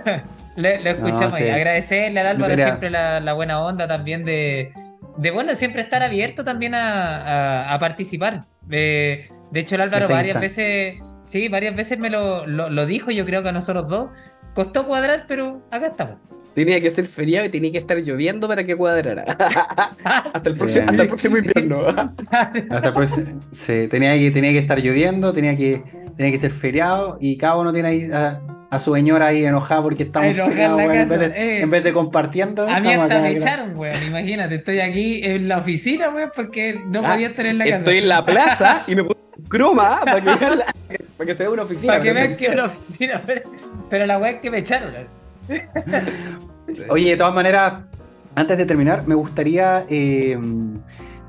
[0.56, 1.48] lo- lo escuchamos sí.
[1.50, 2.66] Agradecerle al Álvaro Mira.
[2.66, 4.72] siempre la, la buena onda también de,
[5.18, 8.42] de, bueno, siempre estar abierto también a, a- a participar.
[8.70, 12.86] Eh, de hecho, el Álvaro Esta varias veces, sí, varias veces me lo, lo, lo
[12.86, 14.10] dijo, yo creo que a nosotros dos.
[14.54, 16.14] Costó cuadrar, pero acá estamos.
[16.54, 19.24] Tenía que ser feriado y tenía que estar lloviendo para que cuadrara.
[20.32, 20.58] hasta, el Sí.
[20.60, 21.86] próximo, hasta el próximo invierno.
[22.70, 25.82] Hasta el próximo- sí, tenía que, tenía que estar lloviendo, tenía que,
[26.16, 29.82] tenía que ser feriado y cada uno tiene ahí a, a su señora ahí enojada
[29.82, 31.60] porque estamos en feriados, en, vez casa, de, eh.
[31.62, 32.62] en vez de compartiendo.
[32.68, 33.96] A mí hasta acá, me echaron, weón.
[34.06, 37.76] Imagínate, estoy aquí en la oficina, weón, porque no Ah, podía estar en la casa.
[37.78, 39.18] Estoy en la plaza y me puse
[39.48, 40.66] croma para que, vean la-
[41.16, 41.92] para que se vea una oficina.
[41.92, 43.42] Para que vean que es una oficina, pero,
[43.90, 44.92] pero la weá es que me echaron.
[46.88, 47.74] Oye, de todas maneras,
[48.34, 50.38] antes de terminar, me gustaría, eh,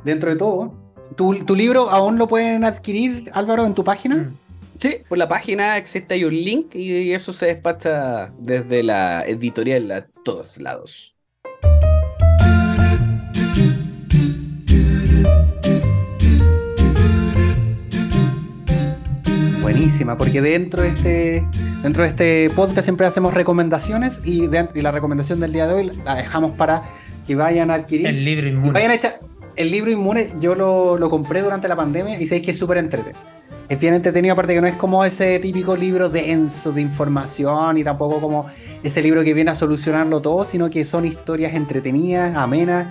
[0.03, 0.74] dentro de todo,
[1.16, 4.16] ¿tu, tu libro aún lo pueden adquirir, Álvaro, en tu página?
[4.16, 4.38] Mm.
[4.78, 9.89] Sí, por la página existe ahí un link y eso se despacha desde la editorial
[9.91, 11.16] a todos lados.
[19.66, 21.43] Buenísima, porque dentro de este,
[21.82, 25.74] dentro de este podcast siempre hacemos recomendaciones y, de- y la recomendación del día de
[25.74, 26.84] hoy la dejamos para
[27.26, 28.05] que vayan a adquirir.
[28.05, 28.72] El libro inmune.
[28.74, 29.20] vayan a echar.
[29.55, 32.78] El libro Inmune yo lo, lo compré durante la pandemia y sabéis que es súper
[32.78, 33.18] entretenido.
[33.68, 37.84] Es bien entretenido, aparte que no es como ese típico libro denso de información y
[37.84, 38.45] tampoco como
[38.84, 42.86] ese libro que viene a solucionarlo todo, sino que son historias entretenidas, amenas,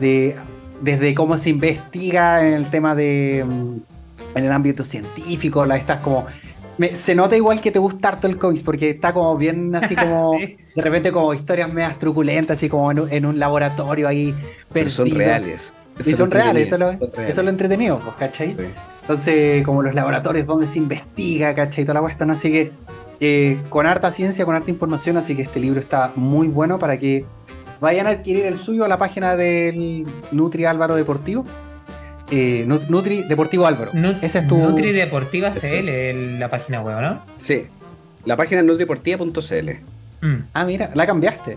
[0.00, 0.36] de,
[0.80, 3.44] desde cómo se investiga en el tema de.
[4.34, 6.26] En el ámbito científico, la estas como.
[6.78, 9.94] me- se nota igual que te gusta harto el cómics, porque está como bien así
[9.96, 10.38] como.
[10.38, 10.56] Sí.
[10.74, 14.34] De repente como historias medias truculentas, así como en un, en un laboratorio ahí.
[14.72, 15.72] Pero son reales.
[16.04, 17.30] Y son reales, eso es lo, Son reales.
[17.30, 18.56] eso es lo entretenido, pues, ¿cachai?
[18.58, 18.64] Sí.
[19.02, 21.84] Entonces, como los laboratorios donde se investiga, ¿cachai?
[21.84, 22.72] Toda la cuestión, así que
[23.20, 26.98] eh, con harta ciencia, con harta información, así que este libro está muy bueno para
[26.98, 27.24] que
[27.80, 31.44] vayan a adquirir el suyo a la página del Nutri Álvaro Deportivo.
[32.30, 33.90] Eh, Nu- Nutri Deportivo Álvaro.
[33.92, 35.50] Nu- Ese es tu- Nutri Deportiva.
[35.52, 37.22] CL, el- la página web, ¿no?
[37.36, 37.66] Sí.
[38.24, 39.70] La página es nutriportiva.cl.
[40.26, 40.36] Mm.
[40.54, 41.56] Ah, mira, la cambiaste.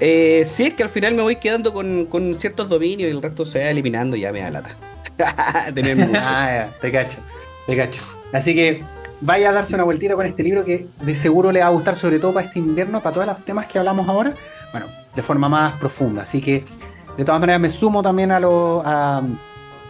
[0.00, 3.20] Eh, sí, es que al final me voy quedando con, con ciertos dominios y el
[3.20, 4.70] resto se va eliminando y ya me da lata.
[5.74, 6.22] Tener muchos.
[6.24, 7.18] Ah, te cacho,
[7.66, 8.00] te cacho.
[8.32, 8.82] Así que
[9.20, 11.96] vaya a darse una vueltita con este libro que de seguro le va a gustar,
[11.96, 14.32] sobre todo para este invierno, para todos los temas que hablamos ahora,
[14.72, 16.22] bueno, de forma más profunda.
[16.22, 16.64] Así que,
[17.18, 19.22] de todas maneras, me sumo también a lo, a-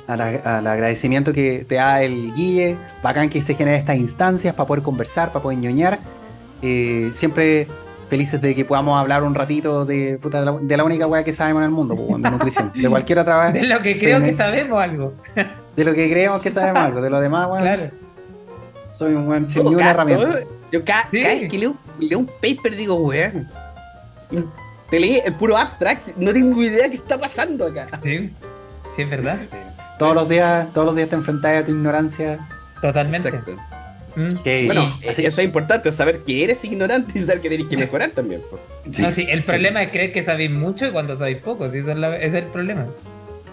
[0.09, 2.77] a la- al agradecimiento que te da el Guille.
[3.03, 5.99] Bacán que se generen estas instancias para poder conversar, para poder ñoñar.
[6.63, 7.69] Eh, siempre
[8.09, 11.23] felices de que podamos hablar un ratito de, puta, de, la, de la única weá
[11.23, 12.73] que sabemos en el mundo, de nutrición.
[12.75, 13.69] De cualquier otra De vez.
[13.69, 15.13] lo que creo que sabemos algo.
[15.77, 17.01] De lo que creemos que sabemos algo.
[17.03, 17.83] De lo demás, weón, Claro.
[18.95, 20.41] soy un weón sin ni una herramienta.
[20.73, 21.21] Yo ca- Sí.
[21.21, 23.47] cada vez que leo, leo un paper digo, weón.
[24.91, 27.87] Te leí el puro abstract, no tengo idea qué está pasando acá.
[28.03, 28.31] Sí,
[28.95, 29.39] sí, es verdad.
[29.99, 32.39] Todos los días, todos los días te enfrentas a tu ignorancia.
[32.81, 33.29] Totalmente.
[33.29, 33.55] Exacto.
[34.17, 34.29] Mm.
[34.43, 37.77] Que- Bueno, así- eso es importante, saber que eres ignorante y saber que tienes que
[37.77, 38.41] mejorar también.
[38.91, 39.45] sí, no, sí, el sí.
[39.47, 42.27] problema es creer que sabéis mucho y cuando sabéis poco, sí, eso es, la- ese
[42.39, 42.87] es el problema.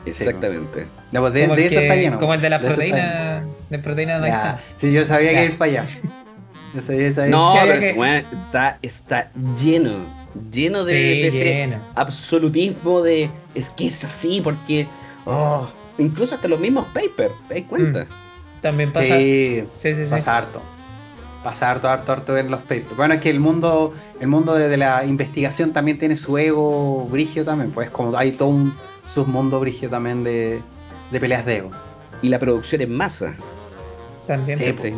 [0.06, 0.86] Exactamente.
[1.12, 2.20] No, pues de, como, de el eso que- está lleno.
[2.20, 4.28] como el de las proteínas, de proteínas de.
[4.30, 5.40] Ya, Sí, yo sabía Ya.
[5.40, 5.86] que ir para allá.
[6.74, 7.32] Yo sabía, sabía.
[7.32, 11.80] No, pero que- weón, está, está lleno, lleno de, Sí, de ese lleno.
[11.96, 14.88] absolutismo de es que es así porque
[15.26, 15.68] oh,
[15.98, 18.06] incluso hasta los mismos papers, ¿te das cuenta?
[18.62, 19.18] También pasa.
[19.18, 20.10] Sí, Sí, sí, sí.
[20.10, 20.62] pasa harto.
[21.44, 22.96] Pasa harto, harto, harto en los papers.
[22.98, 27.06] Bueno, es que el mundo, el mundo de, de la investigación también tiene su ego
[27.06, 28.74] brigio también, pues como hay todo un
[29.06, 30.62] submundo brigio también de,
[31.12, 31.72] de peleas de ego.
[32.24, 33.36] Y la producción en masa.
[34.26, 34.58] También.
[34.58, 34.92] Sí.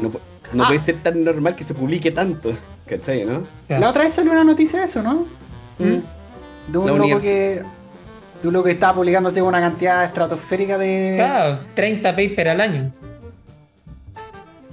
[0.54, 0.68] no Ah.
[0.68, 2.54] puede ser tan normal que se publique tanto,
[2.90, 3.26] ¿cachai?
[3.26, 3.44] ¿no?
[3.70, 5.26] La otra vez salió una noticia de eso, ¿no?
[5.80, 6.72] Mm.
[6.72, 7.62] De un loco que.
[8.42, 11.14] De un loco que estaba publicando así una cantidad estratosférica de.
[11.18, 12.92] Claro, 30 papers al año.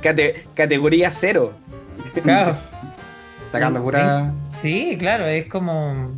[0.03, 1.53] Cate- categoría cero.
[2.23, 2.57] Claro.
[3.53, 4.33] Sacando pura.
[4.61, 6.13] Sí, claro, es como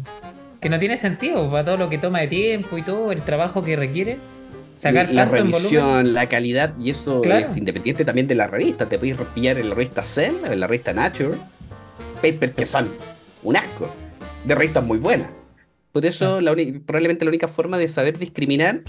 [0.60, 3.62] que no tiene sentido para todo lo que toma de tiempo y todo el trabajo
[3.62, 4.18] que requiere.
[4.74, 5.52] Sacar la tanto en volumen.
[5.70, 7.46] revisión, la calidad, y eso Claro.
[7.46, 8.86] es independiente también de la revista.
[8.86, 11.34] Te puedes pillar en la revista Cell, en la revista Nature,
[12.16, 12.90] papers que son
[13.42, 13.88] un asco,
[14.44, 15.28] de revistas muy buenas.
[15.92, 16.54] Por eso, la
[16.84, 18.82] probablemente la única forma de saber discriminar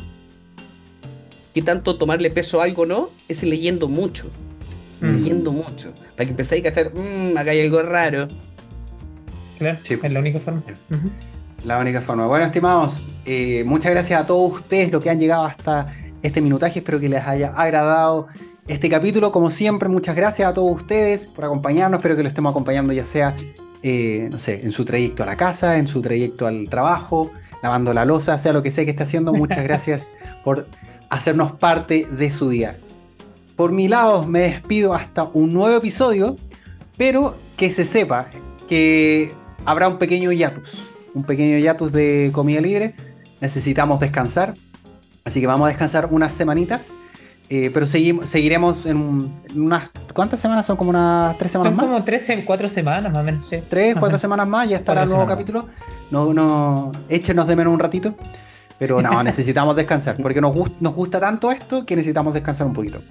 [1.54, 4.30] qué tanto tomarle peso a algo o no es leyendo mucho.
[5.00, 5.92] Mm, Leyendo mucho.
[6.16, 8.28] Para que empezáis a cachar, mmm, acá hay algo raro.
[9.60, 9.98] claro, Sí.
[10.02, 10.64] es la única forma.
[11.66, 12.26] La única forma.
[12.28, 16.80] Bueno, estimados, eh, muchas gracias a todos ustedes los que han llegado hasta este minutaje.
[16.80, 18.28] Espero que les haya agradado
[18.68, 19.32] este capítulo.
[19.32, 22.00] Como siempre, muchas gracias a todos ustedes por acompañarnos.
[22.00, 23.36] Espero que lo estemos acompañando ya sea,
[23.82, 27.32] eh, no sé, en su trayecto a la casa, en su trayecto al trabajo,
[27.64, 29.34] lavando la losa, sea lo que sea que esté haciendo.
[29.34, 30.10] Muchas gracias
[30.44, 30.68] por
[31.10, 32.78] hacernos parte de su día.
[33.56, 36.36] Por mi lado, me despido hasta un nuevo episodio,
[36.98, 38.28] pero que se sepa
[38.68, 39.32] que
[39.66, 42.94] habrá un pequeño hiatus, un pequeño hiatus de comida libre.
[43.42, 44.54] Necesitamos descansar,
[45.24, 46.92] así que vamos a descansar unas semanitas,
[47.50, 49.90] eh, pero seguimos, seguiremos en, un- en unas...
[50.14, 50.76] ¿Cuántas semanas son?
[50.78, 51.86] ¿Como unas tres semanas Son más?
[51.86, 53.48] como 13, 4 semanas más o menos.
[53.48, 53.58] Sí.
[53.70, 54.00] Tres, Ajá.
[54.00, 55.68] cuatro semanas más, ya estará el Cuatro nuevo semanas.
[55.68, 55.88] capítulo.
[56.12, 58.16] No, no, échenos de menos un ratito.
[58.80, 62.74] Pero no, necesitamos descansar, porque nos, gust- nos gusta tanto esto que necesitamos descansar un
[62.74, 63.02] poquito.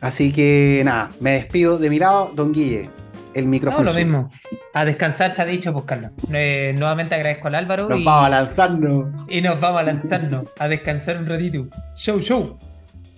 [0.00, 2.90] Así que nada, me despido de mi lado, don Guille,
[3.34, 3.84] el No, micrófono.
[3.84, 4.04] lo suyo.
[4.04, 4.30] mismo.
[4.74, 6.10] A descansar se ha dicho, pues Carlos.
[6.32, 9.06] Eh, nuevamente agradezco al Álvaro Nos y, vamos a lanzarnos.
[9.28, 11.66] y nos vamos a lanzarnos a descansar un ratito.
[11.94, 12.56] Show, show.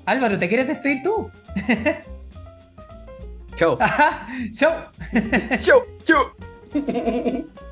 [0.09, 1.31] Álvaro, ¿te quieres despedir tú?
[3.55, 3.77] Chao.
[3.81, 4.73] Ajá, show.
[5.61, 6.33] chau, chau.